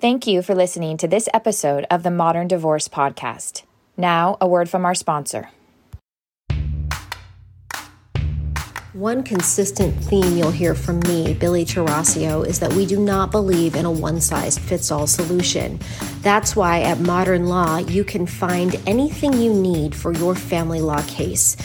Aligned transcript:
Thank 0.00 0.28
you 0.28 0.42
for 0.42 0.54
listening 0.54 0.96
to 0.98 1.08
this 1.08 1.28
episode 1.34 1.84
of 1.90 2.04
the 2.04 2.10
Modern 2.12 2.46
Divorce 2.46 2.86
Podcast. 2.86 3.64
Now, 3.96 4.36
a 4.40 4.46
word 4.46 4.70
from 4.70 4.84
our 4.84 4.94
sponsor. 4.94 5.50
One 8.92 9.24
consistent 9.24 9.96
theme 10.04 10.36
you'll 10.36 10.52
hear 10.52 10.76
from 10.76 11.00
me, 11.00 11.34
Billie 11.34 11.64
Tarascio, 11.64 12.46
is 12.46 12.60
that 12.60 12.72
we 12.74 12.86
do 12.86 13.00
not 13.00 13.32
believe 13.32 13.74
in 13.74 13.86
a 13.86 13.90
one 13.90 14.20
size 14.20 14.56
fits 14.56 14.92
all 14.92 15.08
solution. 15.08 15.80
That's 16.22 16.56
why 16.56 16.80
at 16.82 16.98
Modern 16.98 17.46
Law, 17.46 17.78
you 17.78 18.02
can 18.02 18.26
find 18.26 18.74
anything 18.86 19.34
you 19.34 19.54
need 19.54 19.94
for 19.94 20.12
your 20.12 20.34
family 20.34 20.80
law 20.80 21.02
case. 21.02 21.56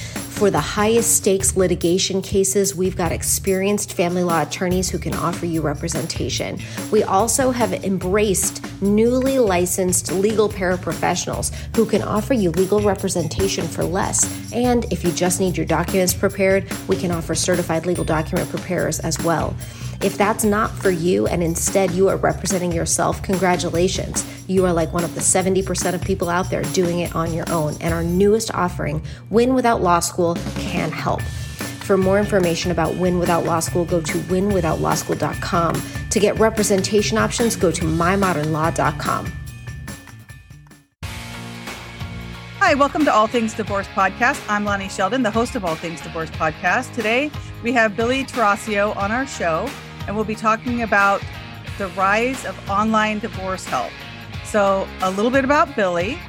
For 0.43 0.51
the 0.51 0.59
highest 0.59 1.15
stakes 1.15 1.55
litigation 1.55 2.21
cases, 2.21 2.75
we've 2.75 2.95
got 2.95 3.11
experienced 3.11 3.93
family 3.93 4.23
law 4.23 4.41
attorneys 4.41 4.89
who 4.89 4.99
can 4.99 5.13
offer 5.15 5.45
you 5.45 5.61
representation. 5.61 6.59
We 6.91 7.03
also 7.03 7.51
have 7.51 7.71
embraced 7.85 8.65
newly 8.81 9.39
licensed 9.39 10.11
legal 10.11 10.49
paraprofessionals 10.49 11.53
who 11.75 11.85
can 11.85 12.01
offer 12.01 12.33
you 12.33 12.51
legal 12.51 12.81
representation 12.81 13.67
for 13.67 13.83
less. 13.83 14.51
And 14.51 14.85
if 14.91 15.03
you 15.03 15.11
just 15.11 15.39
need 15.39 15.55
your 15.55 15.65
documents 15.65 16.13
prepared, 16.13 16.69
we 16.87 16.95
can 16.95 17.11
offer 17.11 17.35
certified 17.35 17.85
legal 17.85 18.03
document 18.03 18.49
preparers 18.49 18.99
as 18.99 19.17
well. 19.23 19.55
If 20.01 20.17
that's 20.17 20.43
not 20.43 20.71
for 20.71 20.91
you 20.91 21.27
and 21.27 21.41
instead 21.41 21.91
you 21.91 22.09
are 22.09 22.17
representing 22.17 22.73
yourself, 22.73 23.21
congratulations. 23.23 24.25
You 24.47 24.65
are 24.65 24.73
like 24.73 24.91
one 24.91 25.05
of 25.05 25.15
the 25.15 25.21
70% 25.21 25.93
of 25.93 26.01
people 26.01 26.29
out 26.29 26.49
there 26.49 26.63
doing 26.73 26.99
it 26.99 27.15
on 27.15 27.33
your 27.33 27.49
own. 27.49 27.77
And 27.79 27.93
our 27.93 28.03
newest 28.03 28.53
offering, 28.53 29.01
Win 29.29 29.53
Without 29.53 29.81
Law 29.81 30.01
School, 30.01 30.35
can 30.55 30.91
help. 30.91 31.21
For 31.21 31.97
more 31.97 32.19
information 32.19 32.71
about 32.71 32.95
Win 32.95 33.19
Without 33.19 33.45
Law 33.45 33.61
School, 33.61 33.85
go 33.85 34.01
to 34.01 34.17
winwithoutlawschool.com. 34.19 35.81
To 36.09 36.19
get 36.19 36.37
representation 36.39 37.17
options, 37.17 37.55
go 37.55 37.71
to 37.71 37.85
mymodernlaw.com. 37.85 39.31
Hi, 42.59 42.73
welcome 42.75 43.05
to 43.05 43.13
All 43.13 43.27
Things 43.27 43.53
Divorce 43.53 43.87
Podcast. 43.87 44.43
I'm 44.49 44.65
Launi 44.65 44.89
Sheldon, 44.89 45.23
the 45.23 45.31
host 45.31 45.55
of 45.55 45.63
All 45.63 45.75
Things 45.75 46.01
Divorce 46.01 46.31
Podcast. 46.31 46.93
Today, 46.93 47.31
we 47.61 47.71
have 47.73 47.95
Billie 47.95 48.23
Tarascio 48.25 48.95
on 48.97 49.11
our 49.11 49.27
show 49.27 49.69
and 50.07 50.15
we'll 50.15 50.25
be 50.25 50.35
talking 50.35 50.81
about 50.81 51.21
the 51.77 51.87
rise 51.89 52.45
of 52.45 52.69
online 52.69 53.19
divorce 53.19 53.65
help. 53.65 53.91
So, 54.53 54.87
a 55.01 55.09
little 55.09 55.31
bit 55.31 55.43
about 55.43 55.75
Billie. 55.75 56.19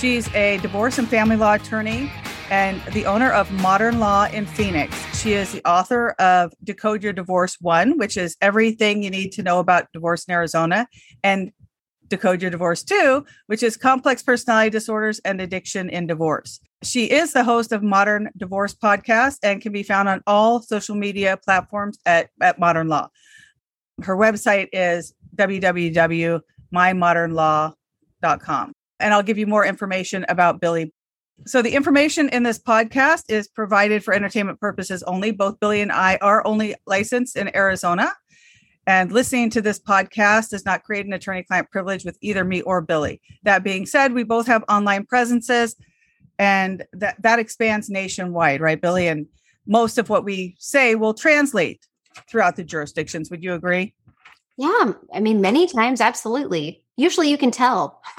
She's 0.00 0.26
a 0.34 0.58
divorce 0.62 0.98
and 0.98 1.06
family 1.06 1.36
law 1.36 1.52
attorney 1.52 2.10
and 2.50 2.82
the 2.92 3.06
owner 3.06 3.30
of 3.30 3.52
Modern 3.52 4.00
Law 4.00 4.24
in 4.24 4.46
Phoenix. 4.46 4.96
She 5.16 5.34
is 5.34 5.52
the 5.52 5.64
author 5.64 6.10
of 6.18 6.52
Decode 6.64 7.04
Your 7.04 7.12
Divorce 7.12 7.56
One, 7.60 7.96
which 7.96 8.16
is 8.16 8.36
everything 8.42 9.04
you 9.04 9.10
need 9.10 9.30
to 9.30 9.44
know 9.44 9.60
about 9.60 9.92
divorce 9.92 10.24
in 10.24 10.34
Arizona, 10.34 10.88
and 11.22 11.52
Decode 12.08 12.42
Your 12.42 12.50
Divorce 12.50 12.82
Two, 12.82 13.24
which 13.46 13.62
is 13.62 13.76
complex 13.76 14.24
personality 14.24 14.70
disorders 14.70 15.20
and 15.24 15.40
addiction 15.40 15.88
in 15.88 16.08
divorce. 16.08 16.58
She 16.82 17.04
is 17.04 17.32
the 17.32 17.44
host 17.44 17.70
of 17.70 17.84
Modern 17.84 18.30
Divorce 18.36 18.74
Podcast 18.74 19.36
and 19.44 19.62
can 19.62 19.70
be 19.70 19.84
found 19.84 20.08
on 20.08 20.20
all 20.26 20.62
social 20.62 20.96
media 20.96 21.36
platforms 21.36 21.96
at, 22.04 22.30
at 22.42 22.58
Modern 22.58 22.88
Law. 22.88 23.10
Her 24.02 24.16
website 24.16 24.66
is 24.72 25.14
www.mymodernlaw.com. 26.72 28.72
And 29.00 29.14
I'll 29.14 29.22
give 29.22 29.38
you 29.38 29.46
more 29.46 29.64
information 29.64 30.26
about 30.28 30.60
Billie. 30.60 30.92
So, 31.46 31.62
the 31.62 31.74
information 31.74 32.28
in 32.30 32.42
this 32.42 32.58
podcast 32.58 33.22
is 33.28 33.46
provided 33.46 34.02
for 34.02 34.12
entertainment 34.12 34.58
purposes 34.60 35.04
only. 35.04 35.30
Both 35.30 35.60
Billie 35.60 35.80
and 35.80 35.92
I 35.92 36.18
are 36.20 36.44
only 36.44 36.74
licensed 36.86 37.36
in 37.36 37.54
Arizona. 37.54 38.12
And 38.88 39.12
listening 39.12 39.50
to 39.50 39.60
this 39.60 39.78
podcast 39.78 40.48
does 40.48 40.64
not 40.64 40.82
create 40.82 41.06
an 41.06 41.12
attorney 41.12 41.44
client 41.44 41.70
privilege 41.70 42.04
with 42.04 42.18
either 42.22 42.42
me 42.42 42.62
or 42.62 42.80
Billie. 42.80 43.20
That 43.44 43.62
being 43.62 43.86
said, 43.86 44.14
we 44.14 44.24
both 44.24 44.46
have 44.46 44.64
online 44.68 45.04
presences 45.04 45.76
and 46.38 46.84
that, 46.92 47.20
that 47.22 47.38
expands 47.38 47.90
nationwide, 47.90 48.60
right, 48.60 48.80
Billie? 48.80 49.08
And 49.08 49.26
most 49.66 49.98
of 49.98 50.08
what 50.08 50.24
we 50.24 50.54
say 50.58 50.94
will 50.94 51.14
translate 51.14 51.86
throughout 52.30 52.56
the 52.56 52.64
jurisdictions. 52.64 53.30
Would 53.30 53.42
you 53.42 53.54
agree? 53.54 53.94
Yeah, 54.58 54.92
I 55.14 55.20
mean, 55.20 55.40
many 55.40 55.68
times, 55.68 56.00
absolutely. 56.00 56.82
Usually 56.96 57.30
you 57.30 57.38
can 57.38 57.52
tell. 57.52 58.02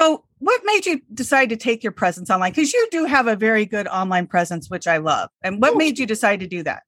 so, 0.00 0.24
what 0.38 0.62
made 0.64 0.86
you 0.86 1.02
decide 1.12 1.50
to 1.50 1.56
take 1.56 1.82
your 1.82 1.92
presence 1.92 2.30
online? 2.30 2.52
Because 2.52 2.72
you 2.72 2.88
do 2.90 3.04
have 3.04 3.26
a 3.26 3.36
very 3.36 3.66
good 3.66 3.86
online 3.86 4.26
presence, 4.26 4.70
which 4.70 4.86
I 4.86 4.96
love. 4.96 5.28
And 5.42 5.60
what 5.60 5.76
made 5.76 5.98
you 5.98 6.06
decide 6.06 6.40
to 6.40 6.46
do 6.46 6.62
that? 6.62 6.82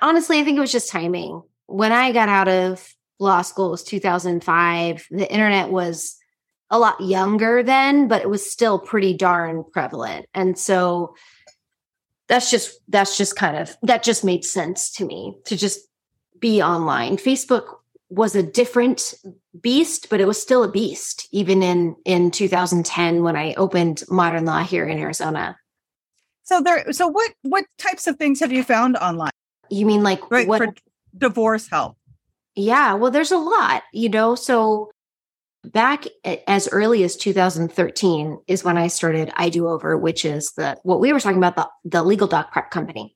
Honestly, 0.00 0.38
I 0.38 0.44
think 0.44 0.56
it 0.56 0.60
was 0.60 0.70
just 0.70 0.88
timing. 0.88 1.42
When 1.66 1.90
I 1.90 2.12
got 2.12 2.28
out 2.28 2.48
of 2.48 2.88
law 3.18 3.42
school, 3.42 3.66
it 3.68 3.72
was 3.72 3.84
2005. 3.84 5.06
The 5.10 5.32
internet 5.32 5.70
was 5.70 6.16
a 6.70 6.78
lot 6.78 7.00
younger 7.00 7.64
then, 7.64 8.06
but 8.06 8.22
it 8.22 8.30
was 8.30 8.48
still 8.48 8.78
pretty 8.78 9.14
darn 9.14 9.64
prevalent. 9.72 10.26
And 10.32 10.56
so 10.56 11.16
that's 12.28 12.50
just 12.50 12.78
that's 12.88 13.16
just 13.16 13.34
kind 13.36 13.56
of 13.56 13.76
that 13.82 14.02
just 14.04 14.24
made 14.24 14.44
sense 14.44 14.92
to 14.92 15.04
me 15.04 15.34
to 15.46 15.56
just 15.56 15.87
be 16.40 16.62
online. 16.62 17.16
Facebook 17.16 17.76
was 18.10 18.34
a 18.34 18.42
different 18.42 19.14
beast, 19.60 20.08
but 20.08 20.20
it 20.20 20.26
was 20.26 20.40
still 20.40 20.64
a 20.64 20.70
beast 20.70 21.28
even 21.32 21.62
in 21.62 21.96
in 22.04 22.30
2010 22.30 23.22
when 23.22 23.36
I 23.36 23.54
opened 23.54 24.02
Modern 24.08 24.44
Law 24.44 24.62
here 24.62 24.86
in 24.86 24.98
Arizona. 24.98 25.58
So 26.44 26.60
there 26.60 26.92
so 26.92 27.08
what 27.08 27.32
what 27.42 27.64
types 27.78 28.06
of 28.06 28.16
things 28.16 28.40
have 28.40 28.52
you 28.52 28.62
found 28.62 28.96
online? 28.96 29.30
You 29.70 29.84
mean 29.84 30.02
like 30.02 30.30
right, 30.30 30.48
what 30.48 30.58
for 30.58 30.74
divorce 31.16 31.68
help? 31.68 31.96
Yeah, 32.54 32.94
well 32.94 33.10
there's 33.10 33.32
a 33.32 33.38
lot, 33.38 33.82
you 33.92 34.08
know, 34.08 34.34
so 34.34 34.90
back 35.64 36.06
as 36.46 36.68
early 36.68 37.02
as 37.04 37.16
2013 37.16 38.38
is 38.46 38.64
when 38.64 38.78
I 38.78 38.86
started 38.86 39.30
I 39.34 39.48
Do 39.50 39.68
Over, 39.68 39.98
which 39.98 40.24
is 40.24 40.52
the 40.52 40.78
what 40.82 41.00
we 41.00 41.12
were 41.12 41.20
talking 41.20 41.38
about 41.38 41.56
the 41.56 41.68
the 41.84 42.02
legal 42.02 42.26
doc 42.26 42.52
prep 42.52 42.70
company. 42.70 43.14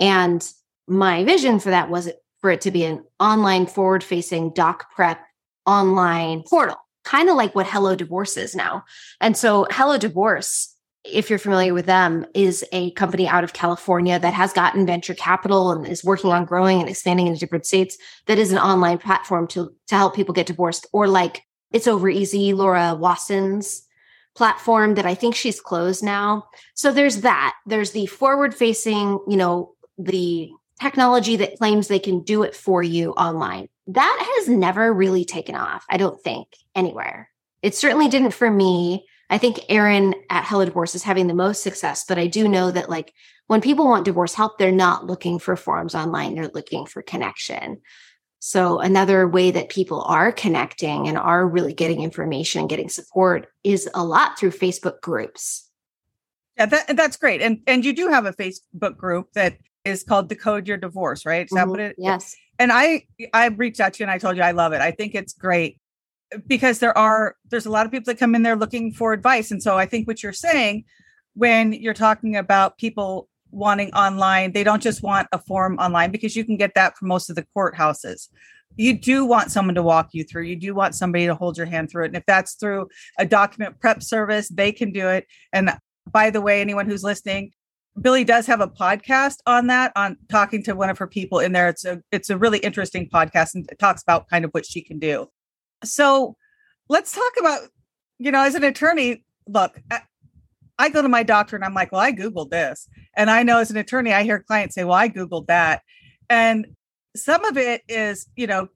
And 0.00 0.46
my 0.86 1.24
vision 1.24 1.60
for 1.60 1.70
that 1.70 1.88
was 1.88 2.10
for 2.44 2.50
it 2.50 2.60
to 2.60 2.70
be 2.70 2.84
an 2.84 3.02
online 3.18 3.64
forward 3.64 4.04
facing 4.04 4.52
doc 4.52 4.90
prep 4.94 5.18
online 5.64 6.42
portal, 6.42 6.76
kind 7.02 7.30
of 7.30 7.36
like 7.36 7.54
what 7.54 7.66
Hello 7.66 7.96
Divorce 7.96 8.36
is 8.36 8.54
now. 8.54 8.84
And 9.18 9.34
so 9.34 9.66
Hello 9.70 9.96
Divorce, 9.96 10.76
if 11.04 11.30
you're 11.30 11.38
familiar 11.38 11.72
with 11.72 11.86
them, 11.86 12.26
is 12.34 12.62
a 12.70 12.90
company 12.90 13.26
out 13.26 13.44
of 13.44 13.54
California 13.54 14.18
that 14.18 14.34
has 14.34 14.52
gotten 14.52 14.84
venture 14.84 15.14
capital 15.14 15.72
and 15.72 15.86
is 15.88 16.04
working 16.04 16.32
on 16.32 16.44
growing 16.44 16.80
and 16.80 16.88
expanding 16.90 17.28
into 17.28 17.40
different 17.40 17.64
states 17.64 17.96
that 18.26 18.36
is 18.36 18.52
an 18.52 18.58
online 18.58 18.98
platform 18.98 19.46
to, 19.46 19.74
to 19.86 19.94
help 19.94 20.14
people 20.14 20.34
get 20.34 20.44
divorced 20.44 20.86
or 20.92 21.08
like 21.08 21.44
it's 21.72 21.88
over 21.88 22.10
easy, 22.10 22.52
Laura 22.52 22.94
Wasser's 22.94 23.86
platform 24.36 24.96
that 24.96 25.06
I 25.06 25.14
think 25.14 25.34
she's 25.34 25.62
closed 25.62 26.04
now. 26.04 26.44
So 26.74 26.92
there's 26.92 27.22
that. 27.22 27.54
There's 27.64 27.92
the 27.92 28.04
forward 28.04 28.54
facing, 28.54 29.18
you 29.26 29.38
know, 29.38 29.72
the 29.96 30.50
technology 30.80 31.36
that 31.36 31.56
claims 31.58 31.88
they 31.88 31.98
can 31.98 32.22
do 32.22 32.42
it 32.42 32.54
for 32.54 32.82
you 32.82 33.10
online. 33.12 33.68
That 33.86 34.36
has 34.36 34.48
never 34.48 34.92
really 34.92 35.24
taken 35.24 35.54
off, 35.54 35.84
I 35.90 35.96
don't 35.96 36.20
think, 36.22 36.48
anywhere. 36.74 37.30
It 37.62 37.74
certainly 37.74 38.08
didn't 38.08 38.32
for 38.32 38.50
me. 38.50 39.06
I 39.30 39.38
think 39.38 39.60
Erin 39.68 40.14
at 40.30 40.44
Hello 40.44 40.64
Divorce 40.64 40.94
is 40.94 41.02
having 41.02 41.26
the 41.26 41.34
most 41.34 41.62
success, 41.62 42.04
but 42.06 42.18
I 42.18 42.26
do 42.26 42.48
know 42.48 42.70
that 42.70 42.90
like 42.90 43.12
when 43.46 43.60
people 43.60 43.86
want 43.86 44.04
divorce 44.04 44.34
help, 44.34 44.58
they're 44.58 44.72
not 44.72 45.06
looking 45.06 45.38
for 45.38 45.56
forums 45.56 45.94
online, 45.94 46.34
they're 46.34 46.50
looking 46.54 46.86
for 46.86 47.02
connection. 47.02 47.80
So 48.38 48.78
another 48.78 49.26
way 49.26 49.50
that 49.52 49.70
people 49.70 50.02
are 50.02 50.30
connecting 50.30 51.08
and 51.08 51.16
are 51.16 51.48
really 51.48 51.72
getting 51.72 52.02
information 52.02 52.60
and 52.60 52.68
getting 52.68 52.90
support 52.90 53.48
is 53.64 53.88
a 53.94 54.04
lot 54.04 54.38
through 54.38 54.50
Facebook 54.50 55.00
groups. 55.00 55.70
Yeah, 56.58 56.66
that, 56.66 56.96
that's 56.96 57.16
great. 57.16 57.40
And 57.40 57.60
and 57.66 57.84
you 57.84 57.94
do 57.94 58.08
have 58.08 58.26
a 58.26 58.32
Facebook 58.32 58.96
group 58.96 59.32
that 59.32 59.56
is 59.84 60.02
called 60.02 60.28
Decode 60.28 60.66
Your 60.68 60.76
Divorce, 60.76 61.26
right? 61.26 61.44
Is 61.44 61.50
mm-hmm. 61.50 61.56
that 61.56 61.68
what 61.68 61.80
it? 61.80 61.96
Yes. 61.98 62.34
And 62.58 62.70
I 62.72 63.06
I 63.32 63.46
reached 63.48 63.80
out 63.80 63.94
to 63.94 63.98
you 64.00 64.04
and 64.04 64.10
I 64.10 64.18
told 64.18 64.36
you 64.36 64.42
I 64.42 64.52
love 64.52 64.72
it. 64.72 64.80
I 64.80 64.90
think 64.90 65.14
it's 65.14 65.32
great 65.32 65.78
because 66.46 66.78
there 66.78 66.96
are 66.96 67.36
there's 67.50 67.66
a 67.66 67.70
lot 67.70 67.86
of 67.86 67.92
people 67.92 68.06
that 68.06 68.18
come 68.18 68.34
in 68.34 68.42
there 68.42 68.56
looking 68.56 68.92
for 68.92 69.12
advice, 69.12 69.50
and 69.50 69.62
so 69.62 69.76
I 69.76 69.86
think 69.86 70.06
what 70.06 70.22
you're 70.22 70.32
saying 70.32 70.84
when 71.34 71.72
you're 71.72 71.94
talking 71.94 72.36
about 72.36 72.78
people 72.78 73.28
wanting 73.50 73.92
online, 73.92 74.52
they 74.52 74.64
don't 74.64 74.82
just 74.82 75.02
want 75.02 75.28
a 75.32 75.38
form 75.38 75.78
online 75.78 76.10
because 76.10 76.34
you 76.34 76.44
can 76.44 76.56
get 76.56 76.74
that 76.74 76.96
from 76.96 77.08
most 77.08 77.28
of 77.28 77.36
the 77.36 77.46
courthouses. 77.56 78.28
You 78.76 78.98
do 78.98 79.24
want 79.24 79.52
someone 79.52 79.74
to 79.76 79.82
walk 79.82 80.10
you 80.12 80.24
through. 80.24 80.44
You 80.44 80.56
do 80.56 80.74
want 80.74 80.94
somebody 80.94 81.26
to 81.26 81.34
hold 81.34 81.56
your 81.56 81.66
hand 81.66 81.90
through 81.90 82.04
it. 82.04 82.08
And 82.08 82.16
if 82.16 82.26
that's 82.26 82.54
through 82.54 82.88
a 83.18 83.26
document 83.26 83.78
prep 83.80 84.02
service, 84.02 84.48
they 84.48 84.72
can 84.72 84.90
do 84.92 85.08
it. 85.08 85.26
And 85.52 85.70
by 86.10 86.30
the 86.30 86.40
way, 86.40 86.60
anyone 86.60 86.86
who's 86.86 87.04
listening, 87.04 87.52
Billy 88.00 88.24
does 88.24 88.46
have 88.46 88.60
a 88.60 88.68
podcast 88.68 89.36
on 89.46 89.68
that, 89.68 89.92
on 89.94 90.16
talking 90.28 90.62
to 90.64 90.74
one 90.74 90.90
of 90.90 90.98
her 90.98 91.06
people 91.06 91.38
in 91.38 91.52
there. 91.52 91.68
It's 91.68 91.84
a 91.84 92.02
it's 92.10 92.30
a 92.30 92.36
really 92.36 92.58
interesting 92.58 93.08
podcast 93.08 93.54
and 93.54 93.66
it 93.70 93.78
talks 93.78 94.02
about 94.02 94.28
kind 94.28 94.44
of 94.44 94.50
what 94.50 94.66
she 94.66 94.82
can 94.82 94.98
do. 94.98 95.28
So 95.84 96.36
let's 96.88 97.12
talk 97.12 97.32
about, 97.38 97.60
you 98.18 98.30
know, 98.32 98.42
as 98.42 98.54
an 98.54 98.64
attorney, 98.64 99.24
look, 99.46 99.80
I 100.78 100.88
go 100.88 101.02
to 101.02 101.08
my 101.08 101.22
doctor 101.22 101.56
and 101.56 101.64
I'm 101.64 101.74
like, 101.74 101.92
well, 101.92 102.00
I 102.00 102.12
Googled 102.12 102.50
this. 102.50 102.88
And 103.16 103.30
I 103.30 103.42
know 103.42 103.58
as 103.58 103.70
an 103.70 103.76
attorney, 103.76 104.12
I 104.12 104.24
hear 104.24 104.40
clients 104.40 104.74
say, 104.74 104.84
well, 104.84 104.94
I 104.94 105.08
Googled 105.08 105.46
that. 105.46 105.82
And 106.28 106.66
some 107.14 107.44
of 107.44 107.56
it 107.56 107.82
is, 107.88 108.26
you 108.34 108.46
know, 108.46 108.68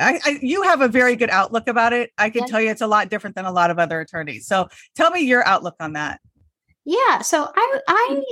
I, 0.00 0.18
I, 0.24 0.38
you 0.42 0.62
have 0.62 0.80
a 0.80 0.88
very 0.88 1.14
good 1.14 1.30
outlook 1.30 1.68
about 1.68 1.92
it. 1.92 2.10
I 2.18 2.30
can 2.30 2.48
tell 2.48 2.60
you 2.60 2.70
it's 2.70 2.80
a 2.80 2.86
lot 2.88 3.10
different 3.10 3.36
than 3.36 3.44
a 3.44 3.52
lot 3.52 3.70
of 3.70 3.78
other 3.78 4.00
attorneys. 4.00 4.46
So 4.46 4.68
tell 4.96 5.12
me 5.12 5.20
your 5.20 5.46
outlook 5.46 5.76
on 5.78 5.92
that. 5.92 6.20
Yeah. 6.88 7.20
So 7.20 7.46
I, 7.54 7.80
I, 7.86 8.22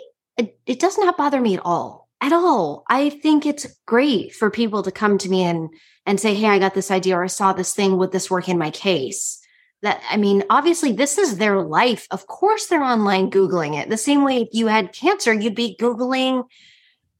it, 0.66 0.80
does 0.80 0.96
not 0.96 1.18
bother 1.18 1.42
me 1.42 1.52
at 1.56 1.62
all, 1.62 2.08
at 2.22 2.32
all. 2.32 2.84
I 2.88 3.10
think 3.10 3.44
it's 3.44 3.66
great 3.84 4.34
for 4.34 4.50
people 4.50 4.82
to 4.82 4.90
come 4.90 5.18
to 5.18 5.28
me 5.28 5.42
and 5.42 5.68
and 6.06 6.18
say, 6.18 6.34
"Hey, 6.34 6.46
I 6.46 6.58
got 6.58 6.72
this 6.72 6.90
idea, 6.90 7.18
or 7.18 7.24
I 7.24 7.26
saw 7.26 7.52
this 7.52 7.74
thing. 7.74 7.98
Would 7.98 8.12
this 8.12 8.30
work 8.30 8.48
in 8.48 8.56
my 8.56 8.70
case?" 8.70 9.38
That 9.82 10.00
I 10.10 10.16
mean, 10.16 10.42
obviously, 10.48 10.92
this 10.92 11.18
is 11.18 11.36
their 11.36 11.60
life. 11.60 12.06
Of 12.10 12.28
course, 12.28 12.66
they're 12.66 12.82
online 12.82 13.30
googling 13.30 13.78
it. 13.78 13.90
The 13.90 13.98
same 13.98 14.24
way 14.24 14.38
if 14.40 14.48
you 14.52 14.68
had 14.68 14.94
cancer, 14.94 15.34
you'd 15.34 15.54
be 15.54 15.76
googling, 15.78 16.44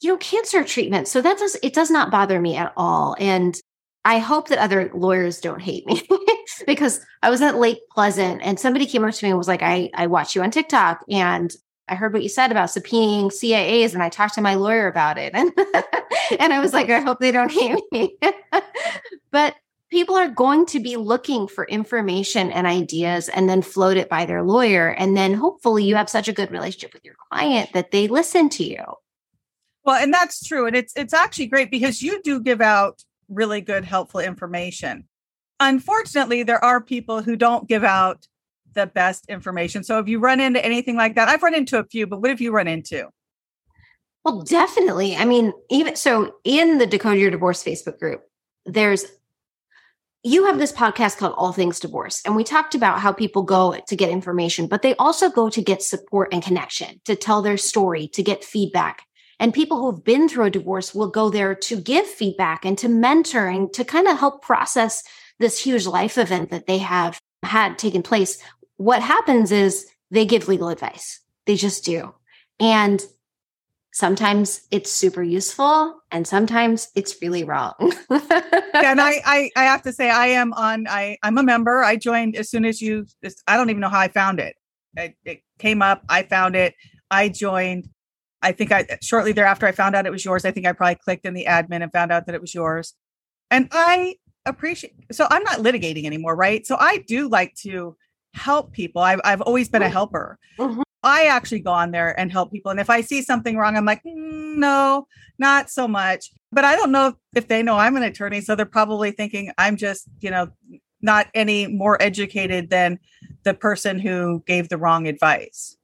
you 0.01 0.13
know, 0.13 0.17
cancer 0.17 0.65
treatment. 0.65 1.07
So 1.07 1.21
that 1.21 1.37
does 1.37 1.59
it 1.63 1.75
does 1.75 1.91
not 1.91 2.11
bother 2.11 2.41
me 2.41 2.57
at 2.57 2.73
all. 2.79 3.15
And 3.19 3.55
I 4.07 4.21
hope 4.21 4.49
that 4.49 4.59
other 4.59 4.91
lawyers 4.95 5.41
don't 5.43 5.61
hate 5.61 5.87
me 5.87 6.01
because 6.67 7.05
I 7.23 7.31
was 7.31 7.43
at 7.43 7.57
Lake 7.57 7.81
Pleasant 7.91 8.43
and 8.43 8.59
somebody 8.59 8.87
came 8.87 9.05
up 9.05 9.15
to 9.15 9.25
me 9.25 9.31
and 9.31 9.39
was 9.39 9.49
like, 9.49 9.63
I, 9.63 9.91
I 9.95 10.07
watch 10.07 10.35
you 10.35 10.43
on 10.43 10.51
TikTok 10.51 11.05
and 11.11 11.55
I 11.89 11.95
heard 11.95 12.13
what 12.13 12.23
you 12.23 12.29
said 12.29 12.51
about 12.51 12.69
subpoenaing 12.69 13.33
CIAs 13.33 13.95
and 13.95 14.03
I 14.03 14.09
talked 14.09 14.35
to 14.35 14.41
my 14.41 14.55
lawyer 14.55 14.89
about 14.89 15.19
it. 15.19 15.33
And, 15.35 15.53
and 16.41 16.53
I 16.53 16.61
was 16.61 16.73
like, 16.73 16.91
I 16.91 17.01
hope 17.01 17.21
they 17.21 17.33
don't 17.33 17.53
hate 17.53 17.83
me. 17.93 18.17
but 19.31 19.55
people 19.91 20.17
are 20.17 20.29
going 20.29 20.67
to 20.67 20.81
be 20.81 20.97
looking 20.97 21.47
for 21.47 21.65
information 21.67 22.51
and 22.51 22.67
ideas 22.67 23.29
and 23.29 23.49
then 23.49 23.63
float 23.63 23.97
it 23.97 24.09
by 24.09 24.27
their 24.27 24.43
lawyer. 24.43 24.89
And 24.89 25.17
then 25.17 25.35
hopefully 25.35 25.85
you 25.85 25.95
have 25.95 26.11
such 26.11 26.29
a 26.29 26.33
good 26.33 26.51
relationship 26.51 26.93
with 26.93 27.05
your 27.05 27.15
client 27.31 27.73
that 27.73 27.93
they 27.93 28.09
listen 28.09 28.49
to 28.51 28.65
you. 28.65 28.85
Well, 29.85 30.03
and 30.03 30.13
that's 30.13 30.43
true. 30.43 30.67
And 30.67 30.75
it's 30.75 30.93
it's 30.97 31.15
actually 31.15 31.47
great 31.47 31.71
because 31.71 32.03
you 32.03 32.21
do 32.23 32.41
give 32.41 32.61
out 32.61 33.05
really 33.29 33.61
good, 33.61 33.85
helpful 33.85 34.21
information. 34.21 35.05
Unfortunately, 35.61 36.43
there 36.43 36.63
are 36.63 36.81
people 36.81 37.23
who 37.23 37.37
don't 37.37 37.69
give 37.69 37.85
out 37.85 38.27
the 38.75 38.87
best 38.87 39.29
information. 39.29 39.83
So 39.83 39.99
if 39.99 40.09
you 40.09 40.19
run 40.19 40.41
into 40.41 40.65
anything 40.65 40.97
like 40.97 41.15
that, 41.15 41.29
I've 41.29 41.43
run 41.43 41.55
into 41.55 41.79
a 41.79 41.85
few, 41.85 42.07
but 42.07 42.21
what 42.21 42.31
have 42.31 42.41
you 42.41 42.53
run 42.53 42.69
into? 42.69 43.09
Well, 44.25 44.43
definitely. 44.43 45.17
I 45.17 45.25
mean, 45.25 45.53
even 45.71 45.97
so, 45.97 46.35
in 46.45 46.79
the 46.79 46.87
Decode 46.87 47.19
Your 47.19 47.31
Divorce 47.31 47.63
Facebook 47.63 47.99
group, 47.99 48.23
there's 48.65 49.07
you 50.25 50.47
have 50.47 50.59
this 50.59 50.73
podcast 50.73 51.19
called 51.19 51.35
All 51.37 51.53
Things 51.53 51.79
Divorce, 51.79 52.21
and 52.25 52.35
we 52.35 52.43
talked 52.43 52.75
about 52.75 52.99
how 52.99 53.13
people 53.13 53.45
go 53.45 53.79
to 53.87 53.97
get 53.97 54.11
information, 54.11 54.67
but 54.67 54.83
they 54.83 54.97
also 54.97 55.31
go 55.31 55.49
to 55.49 55.63
get 55.63 55.81
support 55.81 56.31
and 56.33 56.43
connection, 56.43 57.01
to 57.05 57.15
tell 57.15 57.43
their 57.43 57.57
story, 57.57 58.09
to 58.09 58.25
get 58.25 58.43
feedback. 58.43 59.05
And 59.39 59.55
people 59.55 59.79
who've 59.79 60.03
been 60.03 60.29
through 60.29 60.47
a 60.47 60.51
divorce 60.51 60.93
will 60.93 61.09
go 61.09 61.31
there 61.31 61.55
to 61.55 61.81
give 61.81 62.07
feedback 62.07 62.65
and 62.65 62.77
to 62.79 62.89
mentor 62.89 63.47
and 63.47 63.73
to 63.75 63.85
kind 63.85 64.09
of 64.09 64.19
help 64.19 64.43
process 64.43 65.05
this 65.39 65.61
huge 65.61 65.87
life 65.87 66.19
event 66.19 66.51
that 66.51 66.67
they 66.67 66.79
have 66.79 67.21
had 67.43 67.79
taken 67.79 68.03
place. 68.03 68.43
What 68.77 69.03
happens 69.03 69.53
is 69.53 69.87
they 70.11 70.25
give 70.25 70.49
legal 70.49 70.69
advice. 70.69 71.21
They 71.47 71.57
just 71.57 71.85
do. 71.85 72.15
And 72.59 73.05
sometimes 73.93 74.61
it's 74.71 74.93
super 74.93 75.23
useful 75.23 76.03
and 76.11 76.27
sometimes 76.27 76.89
it's 76.95 77.17
really 77.23 77.45
wrong. 77.45 77.75
and 78.11 79.01
I, 79.01 79.23
I, 79.25 79.51
I 79.57 79.65
have 79.65 79.83
to 79.83 79.93
say 79.93 80.11
I 80.11 80.27
am 80.27 80.53
on 80.53 80.87
I 80.87 81.17
I'm 81.23 81.39
a 81.39 81.43
member. 81.43 81.83
I 81.83 81.97
joined 81.97 82.37
as 82.37 82.51
soon 82.51 82.65
as 82.65 82.83
you 82.83 83.07
I 83.47 83.57
don't 83.57 83.71
even 83.71 83.81
know 83.81 83.89
how 83.89 84.01
I 84.01 84.09
found 84.09 84.39
it. 84.39 84.55
It, 84.99 85.15
it 85.25 85.41
came 85.59 85.81
up, 85.81 86.03
I 86.09 86.25
found 86.25 86.57
it, 86.57 86.75
I 87.11 87.31
joined 87.31 87.89
I 88.43 88.53
think 88.53 88.71
I 88.71 88.87
shortly 89.03 89.33
thereafter 89.33 89.67
I 89.67 89.73
found 89.73 89.97
out 89.97 90.05
it 90.05 90.13
was 90.13 90.25
yours. 90.25 90.45
I 90.45 90.51
think 90.51 90.67
I 90.67 90.73
probably 90.73 90.97
clicked 90.97 91.25
in 91.25 91.33
the 91.33 91.47
admin 91.47 91.83
and 91.83 91.91
found 91.91 92.13
out 92.13 92.27
that 92.27 92.35
it 92.35 92.41
was 92.43 92.55
yours. 92.55 92.95
And 93.51 93.69
I 93.73 94.17
appreciate 94.47 94.95
so 95.13 95.27
I'm 95.31 95.43
not 95.43 95.59
litigating 95.59 96.05
anymore, 96.05 96.37
right? 96.37 96.67
So 96.67 96.77
I 96.79 96.99
do 97.07 97.29
like 97.29 97.55
to 97.57 97.97
help 98.35 98.73
people. 98.73 99.03
I've 99.03 99.21
I've 99.25 99.41
always 99.43 99.69
been 99.69 99.83
a 99.83 99.89
helper. 99.89 100.39
Mm-hmm. 100.59 100.83
I 101.03 101.27
actually 101.27 101.61
go 101.61 101.71
on 101.71 101.93
there 101.93 102.19
and 102.19 102.33
help 102.33 102.51
people. 102.51 102.71
And 102.71 102.81
if 102.81 102.91
I 102.91 103.01
see 103.01 103.23
something 103.23 103.57
wrong, 103.57 103.77
I'm 103.77 103.85
like, 103.85 104.03
mm, 104.03 104.57
no, 104.57 105.07
not 105.39 105.71
so 105.71 105.87
much. 105.87 106.33
But 106.51 106.65
I 106.65 106.75
don't 106.75 106.91
know 106.91 107.17
if 107.35 107.47
they 107.47 107.63
know 107.63 107.77
I'm 107.77 107.97
an 107.97 108.03
attorney. 108.03 108.41
So 108.41 108.57
they're 108.57 108.67
probably 108.67 109.13
thinking 109.13 109.53
I'm 109.57 109.77
just, 109.77 110.09
you 110.21 110.31
know, 110.31 110.49
not 111.03 111.29
any 111.35 111.69
more 111.69 112.01
educated 112.03 112.71
than 112.71 112.99
the 113.45 113.55
person 113.55 114.01
who 114.01 114.43
gave 114.47 114.69
the 114.69 114.79
wrong 114.79 115.07
advice. 115.07 115.77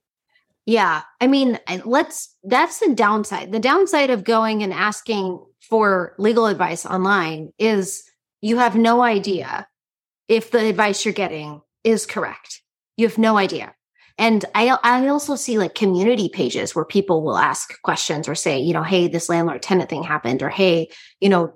Yeah. 0.67 1.03
I 1.20 1.26
mean, 1.26 1.58
let's, 1.85 2.37
that's 2.44 2.81
the 2.81 2.94
downside. 2.94 3.53
The 3.53 3.61
downside 3.61 4.11
of 4.11 4.25
going 4.25 4.62
and 4.62 4.73
asking 4.73 5.44
for 5.61 6.15
legal 6.19 6.47
advice 6.47 6.85
online 6.87 7.53
is 7.58 8.05
you 8.43 8.59
have 8.59 8.77
no 8.77 9.00
idea 9.00 9.67
if 10.29 10.50
the 10.50 10.67
advice 10.67 11.05
you're 11.05 11.15
getting 11.15 11.62
is 11.85 12.05
correct. 12.05 12.61
You 12.97 13.06
have 13.09 13.17
no 13.17 13.39
idea. 13.39 13.75
And 14.19 14.44
I, 14.55 14.77
I 14.83 15.09
also 15.09 15.37
see 15.37 15.56
like 15.56 15.75
community 15.75 16.29
pages 16.29 16.75
where 16.75 16.85
people 16.85 17.23
will 17.23 17.39
ask 17.39 17.81
questions 17.83 18.29
or 18.29 18.35
say, 18.35 18.59
you 18.59 18.75
know, 18.75 18.83
hey, 18.83 19.09
this 19.09 19.31
landlord 19.31 19.62
tenant 19.62 19.89
thing 19.89 20.03
happened, 20.03 20.43
or 20.43 20.50
hey, 20.50 20.91
you 21.21 21.31
know, 21.31 21.55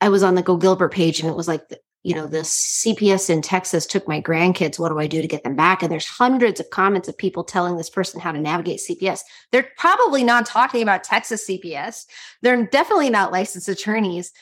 I 0.00 0.08
was 0.08 0.22
on 0.22 0.36
the 0.36 0.42
Go 0.42 0.56
Gilbert 0.56 0.92
page 0.92 1.20
and 1.20 1.28
it 1.28 1.36
was 1.36 1.48
like 1.48 1.62
you 2.04 2.14
know, 2.14 2.26
the 2.26 2.40
CPS 2.40 3.30
in 3.30 3.40
Texas 3.40 3.86
took 3.86 4.06
my 4.06 4.20
grandkids. 4.20 4.78
What 4.78 4.90
do 4.90 4.98
I 4.98 5.06
do 5.06 5.22
to 5.22 5.26
get 5.26 5.42
them 5.42 5.56
back? 5.56 5.82
And 5.82 5.90
there's 5.90 6.06
hundreds 6.06 6.60
of 6.60 6.68
comments 6.68 7.08
of 7.08 7.16
people 7.16 7.42
telling 7.44 7.78
this 7.78 7.88
person 7.88 8.20
how 8.20 8.30
to 8.30 8.38
navigate 8.38 8.80
CPS. 8.88 9.20
They're 9.50 9.70
probably 9.78 10.22
not 10.22 10.44
talking 10.44 10.82
about 10.82 11.02
Texas 11.02 11.48
CPS. 11.48 12.04
They're 12.42 12.66
definitely 12.66 13.08
not 13.08 13.32
licensed 13.32 13.70
attorneys. 13.70 14.32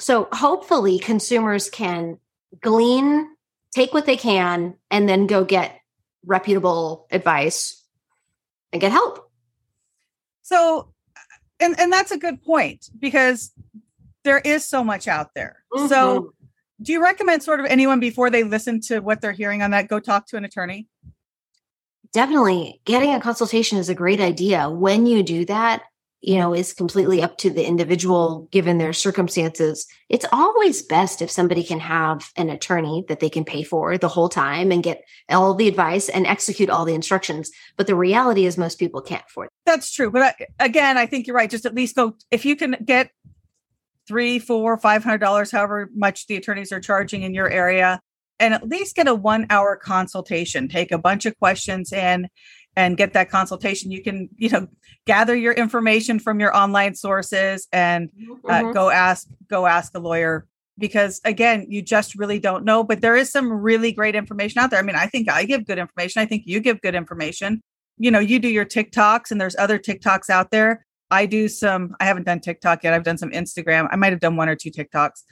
So 0.00 0.28
hopefully 0.32 0.98
consumers 0.98 1.70
can 1.70 2.18
glean, 2.60 3.28
take 3.72 3.94
what 3.94 4.06
they 4.06 4.16
can, 4.16 4.74
and 4.90 5.08
then 5.08 5.26
go 5.26 5.44
get 5.44 5.78
reputable 6.24 7.06
advice 7.10 7.84
and 8.72 8.80
get 8.80 8.92
help. 8.92 9.30
So, 10.42 10.92
and, 11.60 11.78
and 11.78 11.92
that's 11.92 12.10
a 12.10 12.18
good 12.18 12.42
point 12.42 12.88
because 12.98 13.52
there 14.24 14.38
is 14.38 14.68
so 14.68 14.82
much 14.82 15.06
out 15.06 15.34
there. 15.34 15.62
Mm-hmm. 15.72 15.86
So, 15.86 16.34
do 16.82 16.92
you 16.92 17.02
recommend 17.02 17.42
sort 17.42 17.60
of 17.60 17.66
anyone 17.66 18.00
before 18.00 18.30
they 18.30 18.42
listen 18.42 18.80
to 18.82 19.00
what 19.00 19.20
they're 19.20 19.32
hearing 19.32 19.62
on 19.62 19.70
that 19.72 19.86
go 19.88 20.00
talk 20.00 20.26
to 20.28 20.38
an 20.38 20.44
attorney 20.46 20.88
definitely 22.12 22.80
getting 22.84 23.14
a 23.14 23.20
consultation 23.20 23.78
is 23.78 23.88
a 23.88 23.94
great 23.94 24.20
idea 24.20 24.68
when 24.68 25.06
you 25.06 25.22
do 25.22 25.44
that 25.44 25.82
you 26.20 26.38
know 26.38 26.54
is 26.54 26.72
completely 26.72 27.22
up 27.22 27.38
to 27.38 27.50
the 27.50 27.66
individual 27.66 28.48
given 28.50 28.78
their 28.78 28.92
circumstances 28.92 29.86
it's 30.08 30.26
always 30.32 30.82
best 30.82 31.22
if 31.22 31.30
somebody 31.30 31.62
can 31.62 31.80
have 31.80 32.30
an 32.36 32.50
attorney 32.50 33.04
that 33.08 33.20
they 33.20 33.30
can 33.30 33.44
pay 33.44 33.62
for 33.62 33.96
the 33.96 34.08
whole 34.08 34.28
time 34.28 34.70
and 34.70 34.82
get 34.82 35.02
all 35.28 35.54
the 35.54 35.68
advice 35.68 36.08
and 36.08 36.26
execute 36.26 36.68
all 36.70 36.84
the 36.84 36.94
instructions 36.94 37.50
but 37.76 37.86
the 37.86 37.94
reality 37.94 38.44
is 38.44 38.58
most 38.58 38.78
people 38.78 39.00
can't 39.00 39.24
afford 39.28 39.46
it. 39.46 39.52
that's 39.64 39.92
true 39.92 40.10
but 40.10 40.22
I, 40.22 40.46
again 40.64 40.98
i 40.98 41.06
think 41.06 41.26
you're 41.26 41.36
right 41.36 41.50
just 41.50 41.66
at 41.66 41.74
least 41.74 41.96
go 41.96 42.14
if 42.30 42.44
you 42.44 42.56
can 42.56 42.76
get 42.84 43.10
three, 44.10 44.40
four, 44.40 44.76
five 44.76 45.04
hundred 45.04 45.18
dollars, 45.18 45.52
however 45.52 45.88
much 45.94 46.26
the 46.26 46.34
attorneys 46.34 46.72
are 46.72 46.80
charging 46.80 47.22
in 47.22 47.32
your 47.32 47.48
area, 47.48 48.00
and 48.40 48.52
at 48.52 48.68
least 48.68 48.96
get 48.96 49.06
a 49.06 49.14
one 49.14 49.46
hour 49.50 49.76
consultation. 49.76 50.66
Take 50.68 50.90
a 50.90 50.98
bunch 50.98 51.26
of 51.26 51.38
questions 51.38 51.92
in 51.92 52.26
and 52.80 52.96
get 52.96 53.12
that 53.12 53.28
consultation. 53.28 53.90
You 53.90 54.02
can, 54.02 54.30
you 54.36 54.48
know, 54.48 54.66
gather 55.06 55.36
your 55.36 55.52
information 55.52 56.18
from 56.18 56.40
your 56.40 56.56
online 56.56 56.94
sources 56.94 57.68
and 57.72 58.10
uh, 58.48 58.62
mm-hmm. 58.62 58.72
go 58.72 58.88
ask 58.90 59.28
go 59.48 59.66
ask 59.66 59.94
a 59.94 59.98
lawyer 59.98 60.46
because 60.78 61.20
again 61.24 61.66
you 61.68 61.82
just 61.82 62.14
really 62.14 62.38
don't 62.38 62.64
know 62.64 62.82
but 62.82 63.00
there 63.02 63.16
is 63.16 63.30
some 63.30 63.52
really 63.52 63.92
great 63.92 64.14
information 64.14 64.60
out 64.60 64.70
there 64.70 64.78
i 64.78 64.82
mean 64.82 64.96
i 64.96 65.06
think 65.06 65.28
i 65.28 65.44
give 65.44 65.66
good 65.66 65.78
information 65.78 66.22
i 66.22 66.24
think 66.24 66.44
you 66.46 66.60
give 66.60 66.80
good 66.80 66.94
information 66.94 67.60
you 67.98 68.10
know 68.10 68.18
you 68.18 68.38
do 68.38 68.48
your 68.48 68.64
tiktoks 68.64 69.30
and 69.30 69.40
there's 69.40 69.56
other 69.56 69.78
tiktoks 69.78 70.30
out 70.30 70.50
there 70.50 70.86
I 71.10 71.26
do 71.26 71.48
some, 71.48 71.96
I 71.98 72.04
haven't 72.04 72.24
done 72.26 72.40
TikTok 72.40 72.84
yet. 72.84 72.94
I've 72.94 73.02
done 73.02 73.18
some 73.18 73.30
Instagram. 73.30 73.88
I 73.90 73.96
might 73.96 74.12
have 74.12 74.20
done 74.20 74.36
one 74.36 74.48
or 74.48 74.54
two 74.54 74.70
TikToks. 74.70 75.24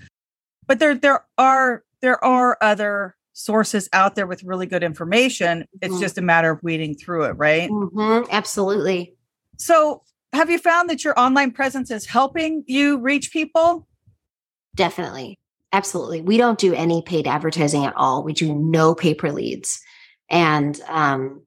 But 0.67 0.81
there 0.81 0.95
there 0.95 1.25
are 1.39 1.83
there 2.03 2.23
are 2.23 2.59
other 2.61 3.17
sources 3.39 3.89
out 3.93 4.15
there 4.15 4.27
with 4.27 4.43
really 4.43 4.67
good 4.67 4.83
information. 4.83 5.65
It's 5.81 5.93
mm-hmm. 5.93 6.03
just 6.03 6.19
a 6.19 6.23
matter 6.23 6.51
of 6.51 6.63
weeding 6.63 6.95
through 6.95 7.25
it, 7.25 7.33
right? 7.33 7.71
Mm-hmm. 7.71 8.29
Absolutely. 8.31 9.15
So, 9.57 10.03
have 10.33 10.51
you 10.51 10.59
found 10.59 10.91
that 10.91 11.05
your 11.05 11.19
online 11.19 11.53
presence 11.53 11.91
is 11.91 12.05
helping 12.05 12.63
you 12.67 12.99
reach 12.99 13.33
people? 13.33 13.87
Definitely. 14.75 15.39
Absolutely. 15.73 16.21
We 16.21 16.37
don't 16.37 16.59
do 16.59 16.75
any 16.75 17.03
paid 17.03 17.27
advertising 17.27 17.85
at 17.85 17.95
all. 17.97 18.23
We 18.23 18.35
do 18.35 18.55
no 18.55 18.95
paper 18.95 19.33
leads 19.33 19.81
and 20.29 20.79
um, 20.89 21.43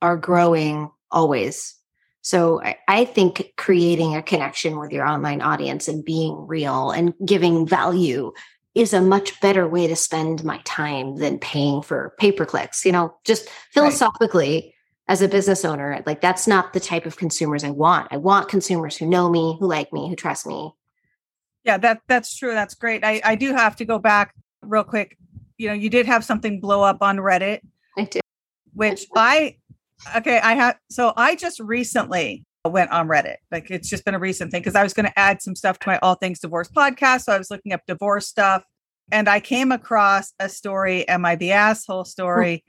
are 0.00 0.16
growing 0.16 0.90
always 1.10 1.74
so 2.22 2.62
I, 2.62 2.76
I, 2.86 3.04
think 3.04 3.52
creating 3.56 4.14
a 4.14 4.22
connection 4.22 4.78
with 4.78 4.92
your 4.92 5.06
online 5.06 5.42
audience 5.42 5.88
and 5.88 6.04
being 6.04 6.46
real 6.46 6.92
and 6.92 7.12
giving 7.26 7.66
value 7.66 8.32
is 8.74 8.94
a 8.94 9.00
much 9.00 9.40
better 9.40 9.68
way 9.68 9.86
to 9.86 9.96
spend 9.96 10.44
my 10.44 10.60
time 10.64 11.16
than 11.16 11.38
paying 11.38 11.82
for 11.82 12.14
pay 12.18 12.32
per 12.32 12.46
clicks. 12.46 12.84
You 12.84 12.92
know, 12.92 13.14
just 13.24 13.48
philosophically, 13.72 14.54
right. 14.54 14.72
as 15.08 15.22
a 15.22 15.28
business 15.28 15.64
owner, 15.64 16.02
like 16.06 16.20
that's 16.20 16.46
not 16.46 16.72
the 16.72 16.80
type 16.80 17.06
of 17.06 17.16
consumers 17.16 17.64
I 17.64 17.70
want. 17.70 18.08
I 18.10 18.16
want 18.16 18.48
consumers 18.48 18.96
who 18.96 19.06
know 19.06 19.28
me, 19.28 19.56
who 19.60 19.66
like 19.66 19.92
me, 19.92 20.08
who 20.08 20.16
trust 20.16 20.46
me. 20.46 20.72
Yeah, 21.64 21.78
that 21.78 22.00
that's 22.08 22.36
true. 22.36 22.54
That's 22.54 22.74
great. 22.74 23.04
I, 23.04 23.20
I 23.24 23.34
do 23.34 23.52
have 23.54 23.76
to 23.76 23.84
go 23.84 23.98
back 23.98 24.34
real 24.62 24.84
quick. 24.84 25.16
You 25.58 25.68
know, 25.68 25.74
you 25.74 25.90
did 25.90 26.06
have 26.06 26.24
something 26.24 26.60
blow 26.60 26.82
up 26.82 27.02
on 27.02 27.18
Reddit. 27.18 27.60
I 27.96 28.04
did. 28.04 28.22
Which 28.74 29.06
I 29.14 29.58
okay, 30.16 30.40
I 30.40 30.54
have 30.54 30.78
so 30.90 31.12
I 31.16 31.36
just 31.36 31.60
recently 31.60 32.44
went 32.68 32.90
on 32.90 33.08
Reddit. 33.08 33.36
Like 33.50 33.70
it's 33.70 33.88
just 33.88 34.04
been 34.04 34.14
a 34.14 34.18
recent 34.18 34.50
thing 34.50 34.60
because 34.60 34.76
I 34.76 34.82
was 34.82 34.94
going 34.94 35.06
to 35.06 35.18
add 35.18 35.42
some 35.42 35.56
stuff 35.56 35.78
to 35.80 35.88
my 35.88 35.98
All 35.98 36.14
Things 36.14 36.40
Divorce 36.40 36.68
podcast. 36.68 37.22
So 37.22 37.32
I 37.32 37.38
was 37.38 37.50
looking 37.50 37.72
up 37.72 37.80
divorce 37.86 38.26
stuff 38.26 38.64
and 39.10 39.28
I 39.28 39.40
came 39.40 39.72
across 39.72 40.32
a 40.38 40.48
story, 40.48 41.06
Am 41.08 41.24
I 41.24 41.36
the 41.36 41.52
Asshole 41.52 42.04
story? 42.04 42.64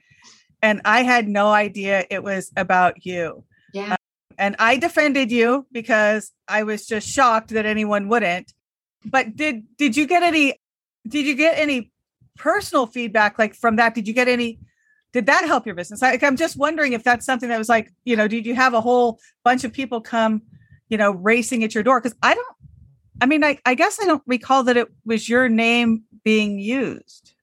and 0.62 0.82
I 0.86 1.04
had 1.04 1.28
no 1.28 1.50
idea 1.50 2.06
it 2.10 2.24
was 2.24 2.52
about 2.56 3.06
you. 3.06 3.44
Yeah. 3.74 3.92
Um, 3.92 3.98
and 4.40 4.56
I 4.58 4.78
defended 4.78 5.32
you 5.32 5.68
because 5.72 6.32
I 6.48 6.64
was 6.64 6.88
just 6.88 7.08
shocked 7.08 7.50
that 7.50 7.66
anyone 7.68 8.08
wouldn't. 8.08 8.52
But 9.06 9.36
did 9.36 9.64
did 9.78 9.96
you 9.96 10.08
get 10.08 10.24
any 10.24 10.56
did 11.08 11.26
you 11.26 11.36
get 11.36 11.58
any 11.60 11.92
personal 12.38 12.88
feedback 12.88 13.38
like 13.38 13.54
from 13.54 13.76
that? 13.76 13.94
Did 13.94 14.08
you 14.08 14.14
get 14.14 14.28
any 14.28 14.60
did 15.14 15.28
that 15.28 15.46
help 15.46 15.66
your 15.66 15.76
business? 15.76 16.02
Like 16.02 16.24
I'm 16.24 16.36
just 16.36 16.58
wondering 16.58 16.94
if 16.94 17.04
that's 17.04 17.26
something 17.26 17.50
that 17.50 17.58
was 17.58 17.70
like, 17.70 17.94
you 18.04 18.16
know, 18.16 18.28
did 18.28 18.46
you 18.46 18.56
have 18.56 18.74
a 18.74 18.82
whole 18.82 19.20
bunch 19.44 19.64
of 19.64 19.72
people 19.72 20.02
come, 20.02 20.42
you 20.90 20.98
know, 20.98 21.12
racing 21.12 21.64
at 21.64 21.74
your 21.74 21.84
door? 21.84 22.02
Because 22.02 22.18
I 22.22 22.34
don't 22.34 22.48
I 23.22 23.26
mean, 23.26 23.44
I, 23.44 23.58
I 23.66 23.76
guess 23.76 24.00
I 24.02 24.06
don't 24.06 24.24
recall 24.26 24.64
that 24.66 24.76
it 24.76 24.90
was 25.06 25.30
your 25.30 25.48
name 25.48 26.04
being 26.26 26.60
used. 26.60 27.34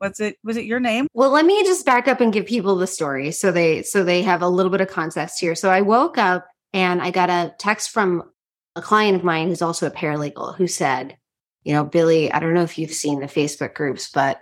Was 0.00 0.20
it 0.20 0.36
was 0.44 0.56
it 0.56 0.66
your 0.66 0.78
name? 0.78 1.08
Well, 1.14 1.30
let 1.30 1.44
me 1.44 1.64
just 1.64 1.84
back 1.84 2.06
up 2.06 2.20
and 2.20 2.32
give 2.32 2.46
people 2.46 2.76
the 2.76 2.86
story 2.86 3.32
so 3.32 3.50
they 3.50 3.82
so 3.82 4.04
they 4.04 4.22
have 4.22 4.42
a 4.42 4.48
little 4.48 4.70
bit 4.70 4.80
of 4.80 4.88
context 4.88 5.40
here. 5.40 5.56
So 5.56 5.70
I 5.70 5.80
woke 5.80 6.18
up 6.18 6.46
and 6.72 7.02
I 7.02 7.10
got 7.10 7.30
a 7.30 7.54
text 7.58 7.90
from 7.90 8.22
a 8.76 8.82
client 8.82 9.16
of 9.16 9.24
mine 9.24 9.48
who's 9.48 9.62
also 9.62 9.86
a 9.86 9.90
paralegal 9.90 10.54
who 10.54 10.68
said, 10.68 11.16
you 11.64 11.72
know, 11.72 11.84
Billie, 11.84 12.30
I 12.30 12.38
don't 12.38 12.54
know 12.54 12.62
if 12.62 12.78
you've 12.78 12.92
seen 12.92 13.18
the 13.18 13.26
Facebook 13.26 13.74
groups, 13.74 14.08
but 14.08 14.40